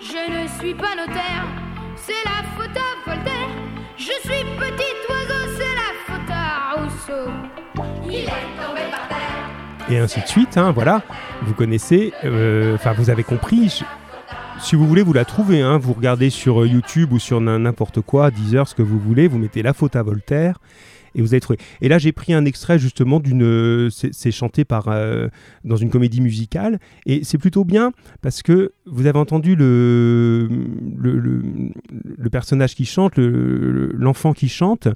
[0.00, 1.46] Je ne suis pas notaire,
[1.96, 3.48] c'est la faute à Voltaire.
[3.96, 6.74] Je suis petit oiseau, c'est la faute à
[9.90, 11.00] Et ainsi de suite, hein, voilà.
[11.40, 13.82] Vous connaissez, euh, enfin vous avez compris.
[14.58, 15.62] Si vous voulez, vous la trouvez.
[15.62, 19.26] Hein, vous regardez sur euh, YouTube ou sur n'importe quoi, Deezer, ce que vous voulez.
[19.26, 20.58] Vous mettez la faute à Voltaire
[21.14, 21.58] et vous allez trouver.
[21.80, 23.88] Et là, j'ai pris un extrait justement d'une.
[23.90, 25.28] C'est chanté par euh,
[25.64, 27.92] dans une comédie musicale et c'est plutôt bien
[28.22, 30.48] parce que vous avez entendu le
[30.96, 34.88] le, le, personnage qui chante, l'enfant qui chante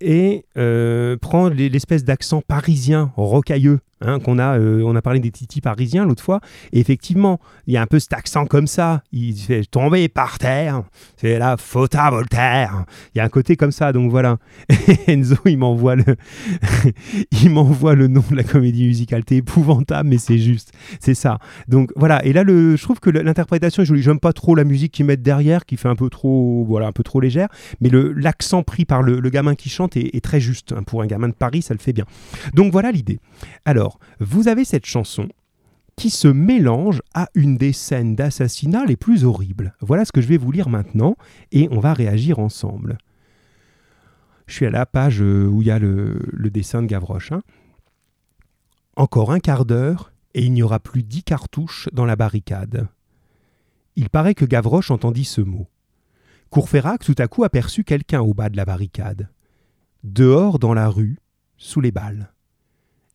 [0.00, 5.30] et euh, prend l'espèce d'accent parisien rocailleux Hein, qu'on a, euh, on a parlé des
[5.30, 6.40] titis parisiens l'autre fois,
[6.72, 10.38] et effectivement, il y a un peu cet accent comme ça, il fait tomber par
[10.38, 10.84] terre,
[11.18, 14.38] c'est la faute à Voltaire, il y a un côté comme ça, donc voilà.
[15.06, 16.16] Enzo, il m'envoie le,
[17.42, 21.38] il m'envoie le nom de la comédie musicale, c'est épouvantable, mais c'est juste, c'est ça.
[21.68, 24.64] Donc voilà, et là, le, je trouve que l'interprétation est jolie, j'aime pas trop la
[24.64, 27.48] musique qu'ils mettent derrière, qui fait un peu trop, voilà, un peu trop légère,
[27.82, 30.84] mais l'accent pris par le, gamin qui chante est, très juste, hein.
[30.84, 32.06] pour un gamin de Paris, ça le fait bien.
[32.54, 33.20] Donc voilà l'idée.
[33.66, 33.89] Alors,
[34.20, 35.28] vous avez cette chanson
[35.96, 39.74] qui se mélange à une des scènes d'assassinat les plus horribles.
[39.80, 41.14] Voilà ce que je vais vous lire maintenant
[41.52, 42.96] et on va réagir ensemble.
[44.46, 46.18] Je suis à la page euh, où il y a le,
[46.50, 47.32] dessin de Gavroche.
[47.32, 47.42] Hein.
[48.96, 52.88] Encore un quart d'heure et il n'y aura plus dix cartouches dans la barricade.
[53.94, 55.68] Il paraît que Gavroche entendit ce mot.
[56.48, 59.28] Courfeyrac tout à coup aperçut quelqu'un au bas de la barricade.
[60.02, 61.18] Dehors dans la rue,
[61.58, 62.32] sous les balles.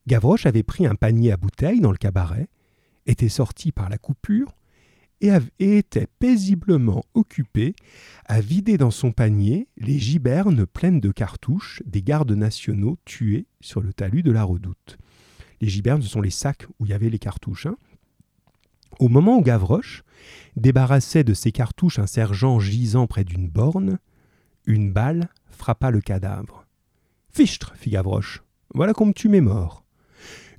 [0.08, 2.47] Gavroche avait pris un panier à bouteilles dans le cabaret,
[3.06, 4.56] était sorti par la coupure
[5.22, 7.76] et, était paisiblement occupé
[8.26, 13.82] à vider dans son panier les gibernes pleines de cartouches des gardes nationaux tués sur
[13.82, 14.97] le talus de la redoute.
[15.62, 17.66] Les gibernes, ce sont les sacs où il y avait les cartouches.
[17.66, 17.78] Hein.
[18.99, 20.03] Au moment où Gavroche
[20.56, 23.99] débarrassait de ses cartouches un sergent gisant près d'une borne,
[24.66, 26.66] une balle frappa le cadavre.
[27.30, 28.43] Fichtre, fit Gavroche,
[28.74, 29.84] voilà qu'on me tue mes morts.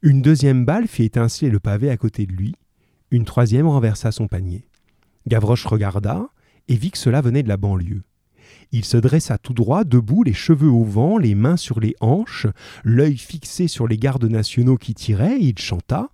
[0.03, 2.55] Une deuxième balle fit étinceler le pavé à côté de lui,
[3.11, 4.69] une troisième renversa son panier.
[5.27, 6.29] Gavroche regarda
[6.69, 8.03] et vit que cela venait de la banlieue.
[8.73, 12.47] Il se dressa tout droit, debout, les cheveux au vent, les mains sur les hanches,
[12.85, 16.11] l'œil fixé sur les gardes nationaux qui tiraient, et il chanta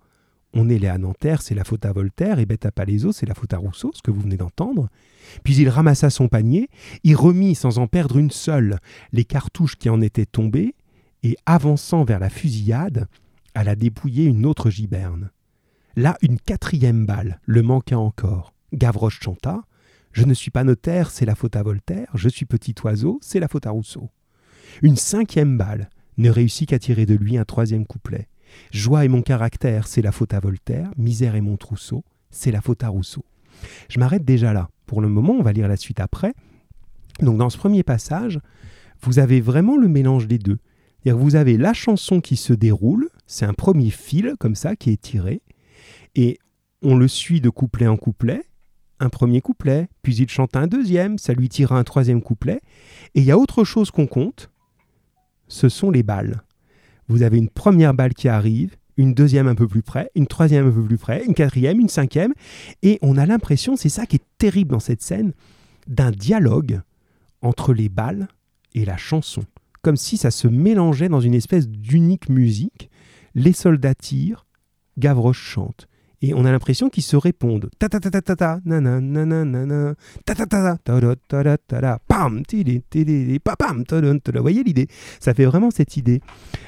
[0.53, 3.25] On est les à Nanterre, c'est la faute à Voltaire, et bête à Palaiso, c'est
[3.25, 4.87] la faute à Rousseau, ce que vous venez d'entendre.
[5.43, 6.69] Puis il ramassa son panier,
[7.03, 8.77] y remit sans en perdre une seule
[9.11, 10.75] les cartouches qui en étaient tombées,
[11.23, 13.07] et avançant vers la fusillade,
[13.55, 15.31] à la dépouiller une autre giberne.
[15.95, 18.53] Là, une quatrième balle le manqua encore.
[18.73, 19.61] Gavroche chanta
[20.11, 23.39] Je ne suis pas notaire, c'est la faute à Voltaire, je suis petit oiseau, c'est
[23.39, 24.09] la faute à Rousseau.
[24.81, 28.27] Une cinquième balle ne réussit qu'à tirer de lui un troisième couplet.
[28.71, 32.61] Joie est mon caractère, c'est la faute à Voltaire, misère est mon trousseau, c'est la
[32.61, 33.25] faute à Rousseau.
[33.89, 34.69] Je m'arrête déjà là.
[34.85, 36.33] Pour le moment, on va lire la suite après.
[37.19, 38.39] Donc dans ce premier passage,
[39.01, 40.59] vous avez vraiment le mélange des deux.
[41.05, 45.01] Vous avez la chanson qui se déroule, c'est un premier fil comme ça qui est
[45.01, 45.41] tiré,
[46.15, 46.37] et
[46.81, 48.43] on le suit de couplet en couplet,
[48.99, 52.61] un premier couplet, puis il chante un deuxième, ça lui tire un troisième couplet,
[53.15, 54.49] et il y a autre chose qu'on compte,
[55.47, 56.43] ce sont les balles.
[57.07, 60.67] Vous avez une première balle qui arrive, une deuxième un peu plus près, une troisième
[60.67, 62.33] un peu plus près, une quatrième, une cinquième,
[62.81, 65.33] et on a l'impression, c'est ça qui est terrible dans cette scène,
[65.87, 66.81] d'un dialogue
[67.41, 68.27] entre les balles
[68.73, 69.43] et la chanson.
[69.81, 72.89] Comme si ça se mélangeait dans une espèce d'unique musique
[73.35, 74.45] les soldats tirent,
[74.97, 75.87] Gavroche chante.
[76.25, 77.69] Et on a l'impression qu'ils se répondent.
[77.79, 78.79] Ta ta ta ta ta ta, ta
[80.35, 80.77] ta ta ta,
[81.35, 84.87] ta ta ta pam, Vous voyez l'idée?
[85.19, 86.21] Ça fait vraiment cette idée.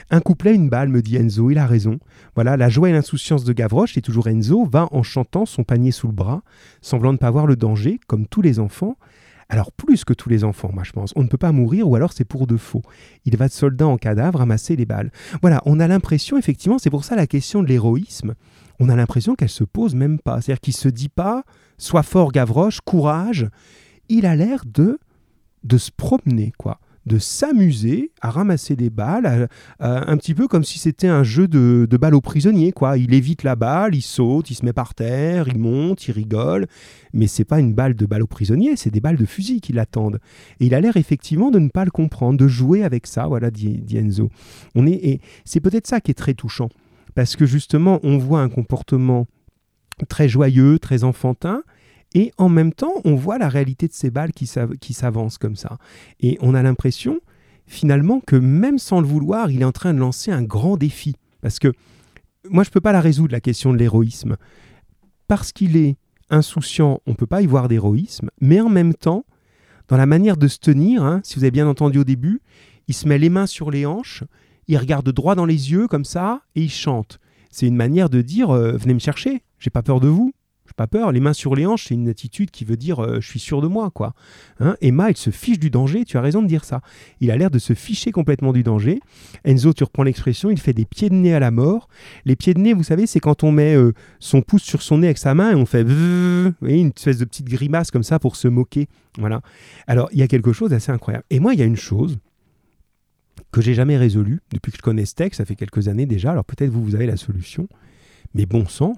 [0.09, 1.99] Un couplet, une balle, me dit Enzo, il a raison.
[2.35, 5.91] Voilà, la joie et l'insouciance de Gavroche, et toujours Enzo, va en chantant son panier
[5.91, 6.43] sous le bras,
[6.81, 8.97] semblant ne pas voir le danger, comme tous les enfants,
[9.49, 11.11] alors plus que tous les enfants, moi je pense.
[11.15, 12.81] On ne peut pas mourir ou alors c'est pour de faux.
[13.25, 15.11] Il va de soldat en cadavre ramasser les balles.
[15.41, 18.33] Voilà, on a l'impression, effectivement, c'est pour ça la question de l'héroïsme,
[18.79, 20.41] on a l'impression qu'elle se pose même pas.
[20.41, 21.43] C'est-à-dire qu'il se dit pas,
[21.77, 23.47] sois fort Gavroche, courage.
[24.09, 24.99] Il a l'air de,
[25.63, 29.47] de se promener, quoi de s'amuser à ramasser des balles,
[29.79, 32.71] un petit peu comme si c'était un jeu de, de balles aux prisonniers.
[32.71, 32.97] Quoi.
[32.97, 36.67] Il évite la balle, il saute, il se met par terre, il monte, il rigole.
[37.13, 39.71] Mais c'est pas une balle de balle aux prisonniers, c'est des balles de fusil qui
[39.71, 40.19] l'attendent.
[40.59, 43.51] Et il a l'air effectivement de ne pas le comprendre, de jouer avec ça, voilà,
[43.51, 44.29] dit, Enzo.
[44.73, 46.69] On est, et c'est peut-être ça qui est très touchant.
[47.13, 49.27] Parce que justement, on voit un comportement
[50.09, 51.63] très joyeux, très enfantin,
[52.15, 55.77] et en même temps, on voit la réalité de ces balles qui s'avancent comme ça.
[56.21, 57.19] Et on a l'impression,
[57.67, 61.15] finalement, que même sans le vouloir, il est en train de lancer un grand défi.
[61.41, 61.73] Parce que
[62.49, 64.37] moi, je ne peux pas la résoudre, la question de l'héroïsme.
[65.27, 65.97] Parce qu'il est
[66.29, 69.25] insouciant, on ne peut pas y voir d'héroïsme, mais en même temps,
[69.89, 72.41] dans la manière de se tenir, hein, si vous avez bien entendu au début,
[72.87, 74.23] il se met les mains sur les hanches,
[74.67, 77.19] il regarde droit dans les yeux comme ça et il chante.
[77.51, 80.33] C'est une manière de dire euh, venez me chercher, j'ai pas peur de vous.
[80.65, 83.21] J'ai pas peur, les mains sur les hanches, c'est une attitude qui veut dire euh,
[83.21, 84.13] je suis sûr de moi, quoi.
[84.59, 86.81] Hein Emma, il se fiche du danger, tu as raison de dire ça.
[87.21, 88.99] Il a l'air de se ficher complètement du danger.
[89.43, 91.87] Enzo, tu reprends l'expression, il fait des pieds de nez à la mort.
[92.25, 94.99] Les pieds de nez, vous savez, c'est quand on met euh, son pouce sur son
[94.99, 98.19] nez avec sa main et on fait vous une espèce de petite grimace comme ça
[98.19, 98.87] pour se moquer.
[99.17, 99.41] Voilà.
[99.87, 101.25] Alors, il y a quelque chose d'assez incroyable.
[101.29, 102.17] Et moi, il y a une chose
[103.51, 106.31] que j'ai jamais résolue depuis que je connais ce texte, ça fait quelques années déjà.
[106.31, 107.67] Alors peut-être vous, vous avez la solution.
[108.33, 108.95] Mais bon sang,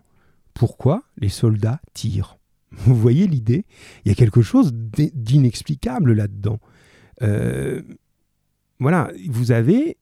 [0.58, 2.38] pourquoi les soldats tirent.
[2.72, 3.66] Vous voyez l'idée?
[4.04, 6.60] Il y a quelque chose d'inexplicable là-dedans.
[7.22, 7.82] Euh,
[8.80, 9.98] voilà, vous avez...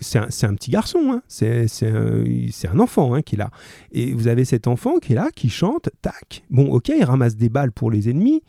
[0.00, 1.22] C'est un, petit garçon, hein.
[1.28, 3.50] c'est un, enfant hein, qui est là.
[3.92, 6.44] Et vous avez cet enfant qui est là, qui chante, tac.
[6.50, 8.42] Bon, ok, il ramasse des balles pour les ennemis,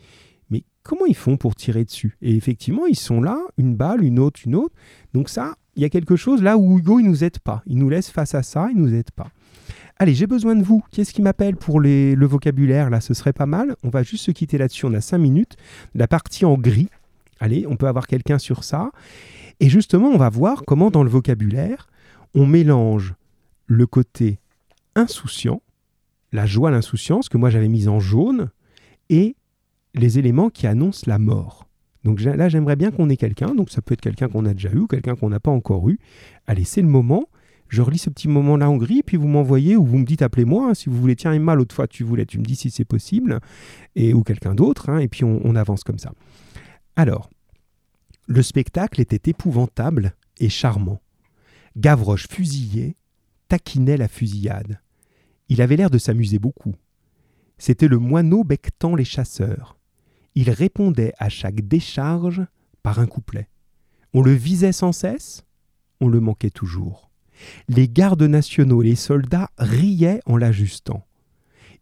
[0.48, 2.16] mais comment ils font pour tirer dessus?
[2.22, 4.74] Et effectivement, ils sont là, une balle, une autre, une autre.
[5.12, 7.62] Donc ça, il y a quelque chose là où Hugo, il nous aide pas.
[7.66, 9.28] Il nous laisse face à ça, il nous aide pas.
[9.98, 10.82] Allez, j'ai besoin de vous.
[10.90, 13.76] Qui est-ce qui m'appelle pour le vocabulaire Là, ce serait pas mal.
[13.84, 14.86] On va juste se quitter là-dessus.
[14.86, 15.56] On a cinq minutes.
[15.94, 16.88] La partie en gris.
[17.40, 18.90] Allez, on peut avoir quelqu'un sur ça.
[19.60, 21.88] Et justement, on va voir comment dans le vocabulaire,
[22.34, 23.14] on mélange
[23.66, 24.40] le côté
[24.96, 25.62] insouciant,
[26.32, 28.50] la joie, l'insouciance, que moi j'avais mise en jaune,
[29.10, 29.36] et
[29.94, 31.68] les éléments qui annoncent la mort.
[32.04, 33.54] Donc là, j'aimerais bien qu'on ait quelqu'un.
[33.54, 35.98] Donc ça peut être quelqu'un qu'on a déjà eu quelqu'un qu'on n'a pas encore eu.
[36.46, 37.28] Allez, c'est le moment
[37.74, 40.68] je relis ce petit moment-là en gris, puis vous m'envoyez ou vous me dites appelez-moi
[40.68, 41.16] hein, si vous voulez.
[41.16, 43.40] Tiens, Emma, l'autre fois tu voulais, tu me dis si c'est possible,
[43.96, 46.12] et ou quelqu'un d'autre, hein, et puis on, avance comme ça.
[46.94, 47.28] Alors,
[48.26, 51.02] le spectacle était épouvantable et charmant.
[51.76, 52.96] Gavroche fusillé
[53.48, 54.80] taquinait la fusillade.
[55.48, 56.74] Il avait l'air de s'amuser beaucoup.
[57.58, 59.76] C'était le moineau bectant les chasseurs.
[60.36, 62.42] Il répondait à chaque décharge
[62.82, 63.48] par un couplet.
[64.12, 65.44] On le visait sans cesse,
[66.00, 67.10] on le manquait toujours.
[67.68, 71.04] Les gardes nationaux les soldats riaient en l'ajustant.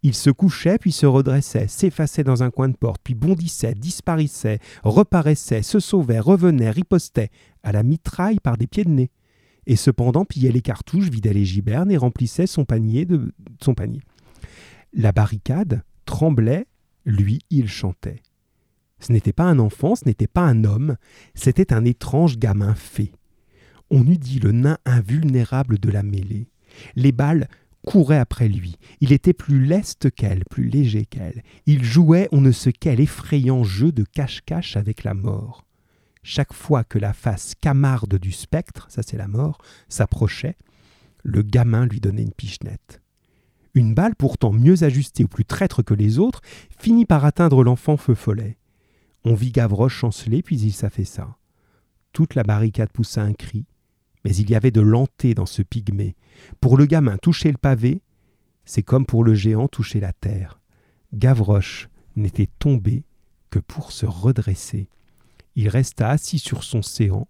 [0.05, 4.59] Il se couchait, puis se redressait, s'effaçait dans un coin de porte, puis bondissait, disparaissait,
[4.83, 7.31] reparaissait, se sauvait, revenait, ripostait,
[7.63, 9.11] à la mitraille par des pieds de nez,
[9.67, 13.33] et cependant pillait les cartouches, vidait les gibernes et remplissait son panier de
[13.63, 14.03] son panier.
[14.93, 16.67] La barricade tremblait,
[17.05, 18.23] lui il chantait.
[18.99, 20.97] Ce n'était pas un enfant, ce n'était pas un homme,
[21.35, 23.13] c'était un étrange gamin fait
[23.93, 26.49] on eût dit le nain invulnérable de la mêlée.
[26.97, 27.47] Les balles
[27.86, 28.76] couraient après lui.
[29.01, 31.43] Il était plus leste qu'elle, plus léger qu'elle.
[31.66, 35.66] Il jouait on ne sait quel effrayant jeu de cache-cache avec la mort.
[36.22, 40.57] Chaque fois que la face camarde du spectre, ça c'est la mort, s'approchait,
[41.22, 43.03] le gamin lui donnait une pichenette.
[43.74, 46.40] Une balle pourtant mieux ajustée ou plus traître que les autres
[46.78, 48.57] finit par atteindre l'enfant feu follet.
[49.24, 51.36] On vit Gavroche chanceler, puis il s'affaissa.
[52.12, 53.64] Toute la barricade poussa un cri,
[54.25, 56.16] mais il y avait de lenté dans ce pygmée.
[56.61, 58.03] Pour le gamin, toucher le pavé,
[58.64, 60.61] c'est comme pour le géant toucher la terre.
[61.12, 63.05] Gavroche n'était tombé
[63.51, 64.89] que pour se redresser.
[65.55, 67.29] Il resta assis sur son séant.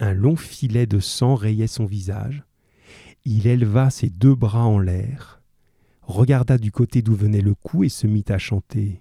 [0.00, 2.42] Un long filet de sang rayait son visage.
[3.24, 5.40] Il éleva ses deux bras en l'air,
[6.02, 9.00] regarda du côté d'où venait le coup et se mit à chanter.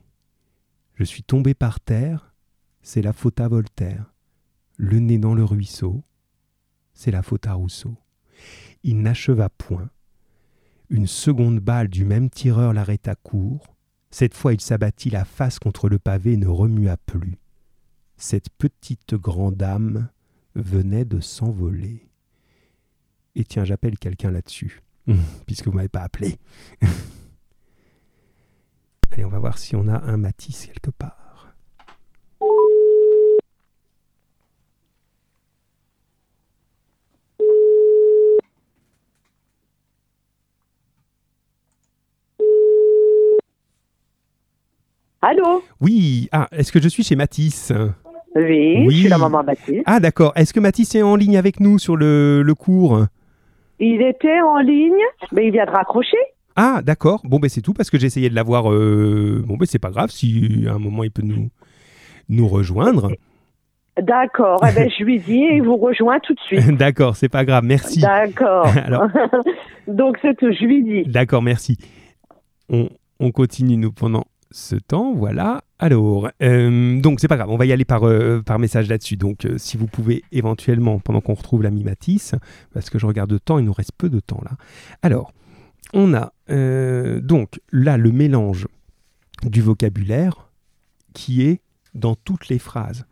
[0.95, 2.33] Je suis tombé par terre,
[2.81, 4.13] c'est la faute à Voltaire.
[4.77, 6.03] Le nez dans le ruisseau,
[6.93, 7.95] c'est la faute à Rousseau.
[8.83, 9.89] Il n'acheva point.
[10.89, 13.75] Une seconde balle du même tireur l'arrêta court.
[14.11, 17.37] Cette fois il s'abattit la face contre le pavé et ne remua plus.
[18.17, 20.09] Cette petite grande âme
[20.55, 22.09] venait de s'envoler.
[23.35, 24.83] Et tiens, j'appelle quelqu'un là-dessus,
[25.45, 26.37] puisque vous m'avez pas appelé.
[29.11, 31.22] Allez, on va voir si on a un Matisse quelque part.
[45.33, 47.73] Allô Oui, ah, est-ce que je suis chez Matisse
[48.35, 49.83] oui, je suis la maman Matisse.
[49.85, 53.05] Ah d'accord, est-ce que Matisse est en ligne avec nous sur le, cours
[53.79, 54.91] Il était en ligne,
[55.31, 56.17] mais il vient de raccrocher.
[56.55, 59.43] Ah d'accord, bon ben c'est tout parce que j'ai essayé de l'avoir, euh...
[59.45, 61.49] bon ben c'est pas grave si à un moment il peut nous,
[62.27, 63.11] nous rejoindre.
[64.01, 66.71] D'accord, eh ben, je lui dis et il vous rejoint tout de suite.
[66.77, 67.99] D'accord, c'est pas grave, merci.
[67.99, 68.67] D'accord.
[69.87, 71.03] Donc c'est tout, je lui dis.
[71.03, 71.77] D'accord, merci.
[72.69, 74.23] On, on continue nous pendant
[74.53, 75.63] ce temps, voilà.
[75.79, 79.17] Alors, euh, donc c'est pas grave, on va y aller par, euh, message là-dessus.
[79.17, 82.35] Donc, euh, si vous pouvez éventuellement, pendant qu'on retrouve l'ami Matisse,
[82.71, 84.51] parce que je regarde le temps, il nous reste peu de temps là.
[85.01, 85.33] Alors,
[85.93, 88.67] on a donc là le mélange
[89.43, 90.51] du vocabulaire
[91.13, 91.61] qui est
[91.95, 93.05] dans toutes les phrases.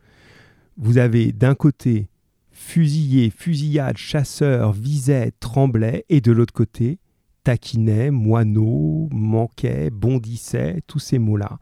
[0.78, 2.08] Vous avez d'un côté
[2.52, 7.00] fusillait, fusillade, chasseur, visait, tremblait, et de l'autre côté,
[7.44, 11.60] taquinait, moineau, manquait, bondissait, tous ces mots-là.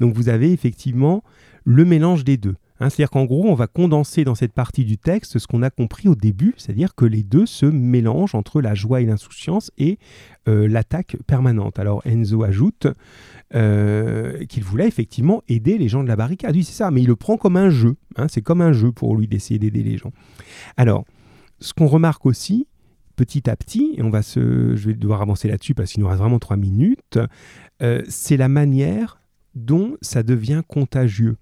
[0.00, 1.22] Donc vous avez effectivement
[1.64, 2.56] le mélange des deux.
[2.80, 2.90] Hein.
[2.90, 6.08] c'est-à-dire qu'en gros, on va condenser dans cette partie du texte ce qu'on a compris
[6.08, 9.98] au début, c'est-à-dire que les deux se mélangent entre la joie et l'insouciance et
[10.48, 11.78] euh, l'attaque permanente.
[11.78, 12.88] Alors Enzo ajoute
[13.54, 16.56] euh, qu'il voulait effectivement aider les gens de la barricade.
[16.56, 17.96] Oui, c'est ça, mais il le prend comme un jeu.
[18.16, 18.26] Hein.
[18.28, 20.12] c'est comme un jeu pour lui d'essayer d'aider les gens.
[20.76, 21.04] Alors,
[21.60, 22.66] ce qu'on remarque aussi,
[23.16, 26.08] petit à petit, et on va se, je vais devoir avancer là-dessus parce qu'il nous
[26.08, 27.18] reste vraiment trois minutes,
[27.82, 29.20] euh, c'est la manière
[29.54, 31.36] dont ça devient contagieux.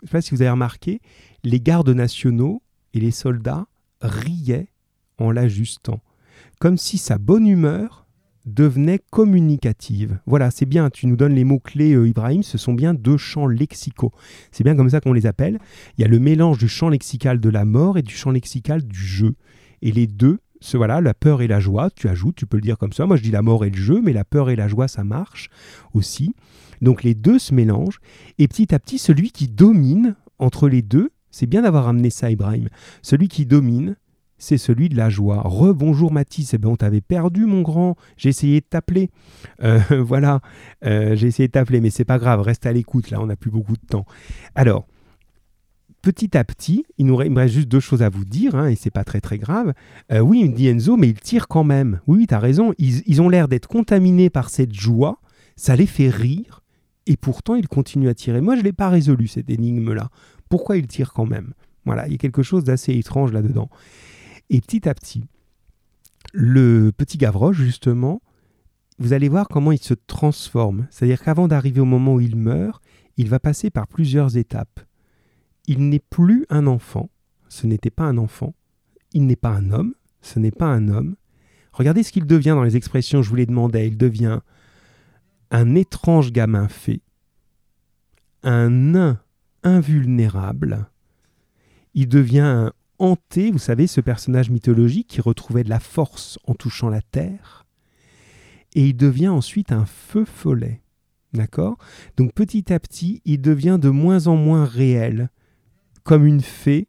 [0.00, 1.00] Je ne sais pas si vous avez remarqué,
[1.42, 2.62] les gardes nationaux
[2.92, 3.66] et les soldats
[4.00, 4.68] riaient
[5.18, 6.00] en l'ajustant,
[6.60, 8.04] comme si sa bonne humeur
[8.44, 10.18] devenait communicative.
[10.26, 13.46] Voilà, c'est bien, tu nous donnes les mots-clés, euh, Ibrahim, ce sont bien deux champs
[13.46, 14.12] lexicaux.
[14.52, 15.58] C'est bien comme ça qu'on les appelle.
[15.96, 18.82] Il y a le mélange du champ lexical de la mort et du champ lexical
[18.82, 19.34] du jeu.
[19.80, 20.40] Et les deux
[20.74, 23.06] voilà, la peur et la joie, tu ajoutes, tu peux le dire comme ça.
[23.06, 25.04] Moi, je dis la mort et le jeu, mais la peur et la joie, ça
[25.04, 25.48] marche
[25.92, 26.34] aussi.
[26.80, 28.00] Donc les deux se mélangent.
[28.38, 32.30] Et petit à petit, celui qui domine entre les deux, c'est bien d'avoir amené ça,
[32.30, 32.68] Ibrahim.
[33.02, 33.96] Celui qui domine,
[34.38, 35.42] c'est celui de la joie.
[35.44, 39.10] Rebonjour Mathis, eh ben, on t'avait perdu mon grand, j'ai essayé de t'appeler.
[39.62, 40.40] Euh, voilà,
[40.84, 43.36] euh, j'ai essayé de t'appeler, mais c'est pas grave, reste à l'écoute, là on n'a
[43.36, 44.04] plus beaucoup de temps.
[44.54, 44.86] Alors,
[46.04, 48.90] petit à petit, il nous reste juste deux choses à vous dire, hein, et c'est
[48.90, 49.72] pas très très grave.
[50.12, 52.00] Euh, oui, il dit Enzo, mais il tire quand même.
[52.06, 55.18] Oui, tu as raison, ils, ont l'air d'être contaminés par cette joie,
[55.56, 56.62] ça les fait rire,
[57.06, 58.42] et pourtant ils continuent à tirer.
[58.42, 60.10] Moi, je ne l'ai pas résolu, cette énigme-là.
[60.50, 61.54] Pourquoi ils tirent quand même?
[61.86, 63.70] Voilà, il y a quelque chose d'assez étrange là-dedans.
[64.50, 65.24] Et petit à petit,
[66.34, 68.20] le petit Gavroche, justement,
[68.98, 70.86] vous allez voir comment il se transforme.
[70.90, 72.82] C'est-à-dire qu'avant d'arriver au moment où il meurt,
[73.16, 74.80] il va passer par plusieurs étapes
[75.66, 77.10] il n'est plus un enfant,
[77.48, 78.54] ce n'était pas un enfant,
[79.12, 81.16] il n'est pas un homme, ce n'est pas un homme.
[81.72, 83.88] Regardez ce qu'il devient dans les expressions je vous les demandais.
[83.88, 84.40] Il devient
[85.50, 87.00] un étrange gamin fait,
[88.42, 89.20] un nain
[89.62, 90.88] invulnérable,
[91.94, 96.54] il devient un hanté, vous savez, ce personnage mythologique qui retrouvait de la force en
[96.54, 97.66] touchant la terre,
[98.74, 100.80] et il devient ensuite un feu follet.
[101.32, 101.78] D'accord?
[102.16, 105.30] Donc petit à petit, il devient de moins en moins réel,
[106.04, 106.88] comme une fée,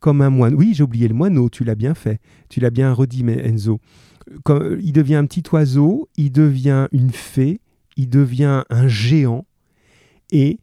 [0.00, 0.54] comme un moine.
[0.54, 2.20] Oui, j'ai oublié le moineau, tu l'as bien fait.
[2.48, 3.80] Tu l'as bien redit, mais Enzo.
[4.48, 7.60] il devient un petit oiseau, il devient une fée,
[7.96, 9.46] il devient un géant.
[10.32, 10.58] Et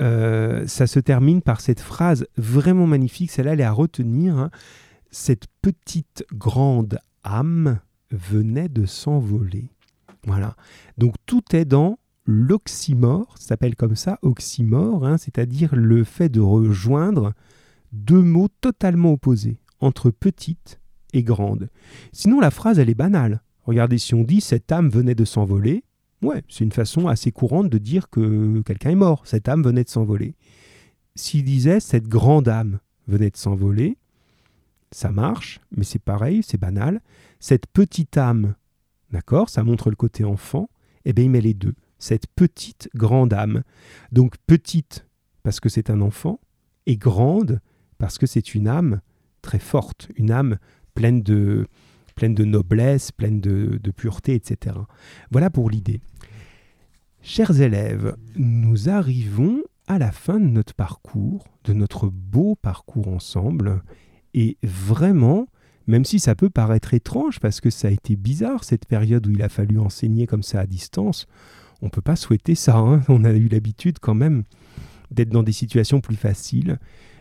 [0.00, 4.36] euh, ça se termine par cette phrase vraiment magnifique, celle-là, elle est à retenir.
[4.36, 4.50] Hein.
[5.10, 7.80] Cette petite grande âme
[8.10, 9.70] venait de s'envoler.
[10.26, 10.56] Voilà.
[10.98, 11.98] Donc tout est dans
[12.28, 17.32] l'oxymore, s'appelle comme ça, oxymore, hein, c'est-à-dire le fait de rejoindre
[17.92, 20.78] deux mots totalement opposés, entre petite
[21.14, 21.70] et grande.
[22.12, 23.40] Sinon, la phrase, elle est banale.
[23.64, 25.84] Regardez, si on dit cette âme venait de s'envoler,
[26.20, 29.84] ouais, c'est une façon assez courante de dire que quelqu'un est mort, cette âme venait
[29.84, 30.34] de s'envoler.
[31.14, 33.96] S'il disait cette grande âme venait de s'envoler,
[34.90, 37.00] ça marche, mais c'est pareil, c'est banal.
[37.40, 38.54] Cette petite âme,
[39.12, 40.68] d'accord, ça montre le côté enfant,
[41.06, 43.62] et eh bien il met les deux cette petite grande âme.
[44.12, 45.06] Donc petite
[45.42, 46.40] parce que c'est un enfant
[46.86, 47.60] et grande
[47.98, 49.00] parce que c'est une âme
[49.42, 50.58] très forte, une âme
[50.94, 51.66] pleine de,
[52.14, 54.76] pleine de noblesse, pleine de, de pureté, etc.
[55.30, 56.00] Voilà pour l'idée.
[57.20, 63.82] Chers élèves, nous arrivons à la fin de notre parcours, de notre beau parcours ensemble,
[64.34, 65.48] et vraiment,
[65.86, 69.30] même si ça peut paraître étrange parce que ça a été bizarre cette période où
[69.30, 71.26] il a fallu enseigner comme ça à distance,
[71.82, 72.76] on peut pas souhaiter ça.
[72.76, 73.02] Hein.
[73.08, 74.44] On a eu l'habitude quand même
[75.10, 76.78] d'être dans des situations plus faciles.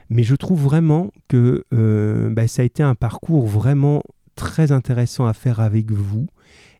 [0.10, 4.03] Mais je trouve vraiment que euh, bah, ça a été un parcours vraiment
[4.36, 6.28] très intéressant à faire avec vous.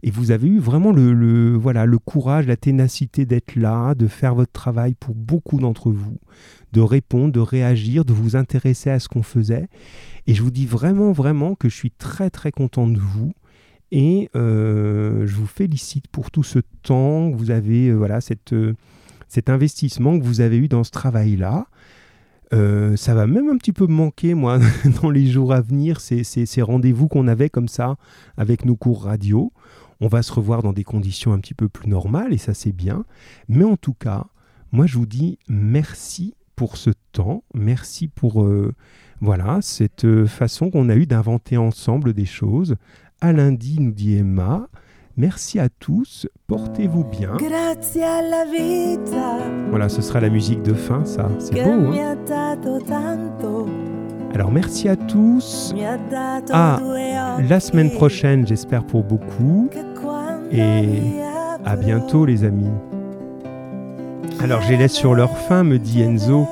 [0.03, 4.36] Et vous avez eu vraiment le, voilà, le courage, la ténacité d'être là, de faire
[4.36, 6.19] votre travail pour beaucoup d'entre vous,
[6.71, 9.67] de répondre, de réagir, de vous intéresser à ce qu'on faisait.
[10.28, 13.34] Et je vous dis vraiment, vraiment que je suis très, très content de vous.
[13.91, 18.53] Et euh, je vous félicite pour tout ce temps que vous avez, euh, voilà, cette,
[18.53, 18.75] euh,
[19.27, 21.67] cet investissement que vous avez eu dans ce travail-là.
[22.51, 24.59] ça va même un petit peu me manquer, moi,
[25.01, 27.95] dans les jours à venir, ces, ces, rendez-vous qu'on avait comme ça
[28.35, 29.53] avec nos cours radio.
[29.99, 32.73] On va se revoir dans des conditions un petit peu plus normales, et ça c'est
[32.73, 33.05] bien.
[33.47, 34.25] Mais en tout cas,
[34.71, 38.47] moi je vous dis merci pour ce temps, merci pour
[39.21, 42.75] voilà cette façon qu'on a eu d'inventer ensemble des choses
[43.22, 44.68] à lundi, nous dit Emma.
[45.15, 47.38] Merci à tous, portez-vous bien.
[49.70, 51.28] Voilà, ce sera la musique de fin, ça.
[51.39, 52.15] C'est beau, hein
[54.34, 55.74] Alors merci à tous.
[56.51, 56.80] À
[57.49, 59.70] la semaine prochaine, j'espère pour beaucoup.
[60.51, 61.01] Et
[61.65, 62.70] à bientôt les amis.
[64.39, 66.47] Alors je les laisse sur leur faim, me dit Enzo.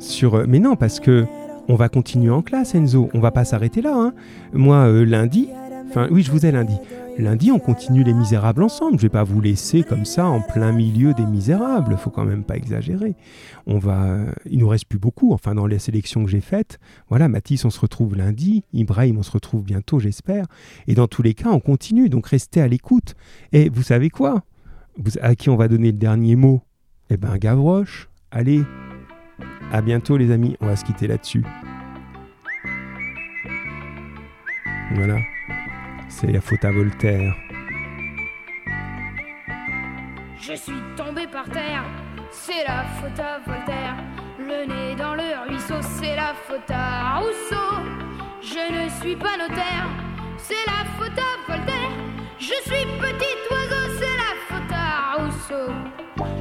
[0.00, 0.48] Sur...
[0.48, 1.26] Mais non, parce que
[1.68, 3.08] on va continuer en classe, Enzo.
[3.14, 3.94] On va pas s'arrêter là.
[3.94, 4.14] Hein.
[4.52, 5.48] Moi, euh, lundi,
[5.88, 6.76] enfin oui, je vous ai lundi.
[7.18, 8.96] Lundi, on continue les Misérables ensemble.
[8.96, 11.96] Je vais pas vous laisser comme ça en plein milieu des Misérables.
[11.98, 13.16] Faut quand même pas exagérer.
[13.66, 14.18] On va,
[14.50, 15.34] il nous reste plus beaucoup.
[15.34, 18.64] Enfin, dans les sélections que j'ai faites, voilà, Mathis, on se retrouve lundi.
[18.72, 20.46] Ibrahim, on se retrouve bientôt, j'espère.
[20.86, 22.08] Et dans tous les cas, on continue.
[22.08, 23.14] Donc restez à l'écoute.
[23.52, 24.42] Et vous savez quoi?
[25.20, 26.62] À qui on va donner le dernier mot?
[27.10, 28.08] Eh ben, Gavroche.
[28.30, 28.62] Allez,
[29.72, 30.56] à bientôt, les amis.
[30.60, 31.42] On va se quitter là-dessus.
[34.94, 35.16] Voilà.
[36.08, 37.34] C'est la faute à Voltaire.
[40.38, 41.84] Je suis tombé par terre,
[42.30, 43.96] c'est la faute à Voltaire.
[44.38, 47.80] Le nez dans le ruisseau, c'est la faute à Rousseau.
[48.42, 49.86] Je ne suis pas notaire,
[50.36, 51.92] c'est la faute à Voltaire.
[52.38, 55.72] Je suis petit oiseau, c'est la faute à Rousseau.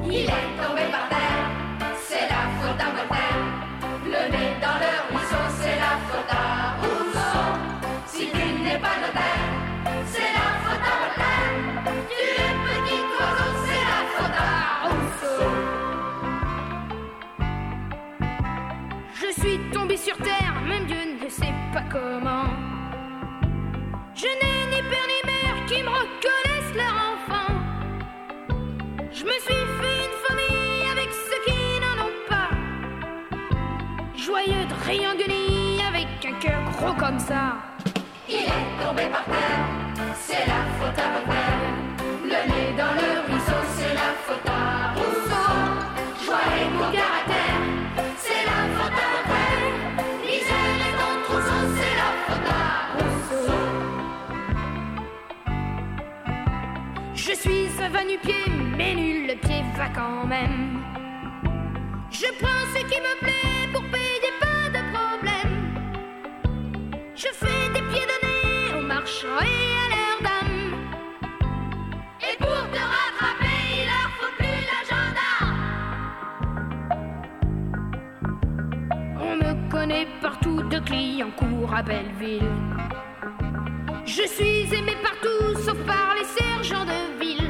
[0.06, 1.48] Il est tombé par terre,
[2.74, 7.46] Le nez dans le ruisseau, c'est la faute à Rousseau.
[8.06, 9.50] Si tu n'es pas notaire,
[10.06, 11.56] c'est la faute à Voltaire.
[12.10, 15.52] Tu es petit oiseau, c'est la faute à Rousseau.
[19.16, 22.48] Je suis tombé sur terre, même Dieu ne sait pas comment.
[24.16, 27.54] Je n'ai ni père ni mère qui me reconnaissent leur enfant.
[29.12, 29.71] Je me suis
[34.32, 37.58] Joyeux triangulis avec un cœur gros comme ça.
[38.30, 39.66] Il est tombé par terre,
[40.16, 41.60] c'est la faute à Voltaire.
[42.24, 45.52] Le nez dans le ruisseau, c'est la faute à Rousseau.
[46.24, 47.60] Joie et bon caractère,
[48.18, 49.66] c'est la faute à Voltaire.
[50.24, 52.64] Misère et bon trousseau, c'est la faute à
[52.96, 53.60] Rousseau.
[57.16, 58.46] Je suis un va nu-pied,
[58.78, 60.80] mais nul le pied va quand même.
[62.10, 63.51] Je prends ce qui me plaît
[72.22, 75.66] et pour te rattraper, il leur faut plus gendarmes.
[79.20, 82.50] On me connaît partout de Clignancourt à Belleville.
[84.06, 87.50] Je suis aimé partout sauf par les sergents de ville.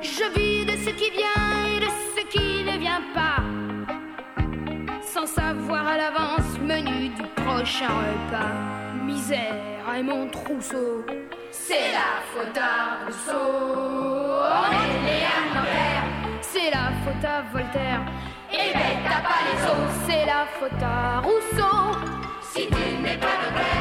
[0.00, 3.42] Je vis de ce qui vient et de ce qui ne vient pas.
[5.02, 8.85] Sans savoir à l'avance menu du prochain repas.
[9.98, 11.02] Et mon trousseau.
[11.50, 14.42] C'est la faute à Rousseau.
[14.42, 14.70] À
[15.54, 16.04] l'envers.
[16.42, 18.02] C'est la faute à Voltaire.
[18.52, 19.90] Et ben t'as pas les os.
[20.06, 21.98] C'est la faute à Rousseau.
[22.42, 23.75] Si tu n'es pas notaire,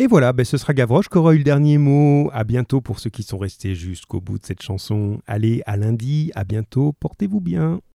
[0.00, 2.30] Et voilà, ben ce sera Gavroche qui aura eu le dernier mot.
[2.32, 5.20] À bientôt pour ceux qui sont restés jusqu'au bout de cette chanson.
[5.26, 7.82] Allez, à lundi, à bientôt, portez-vous bien.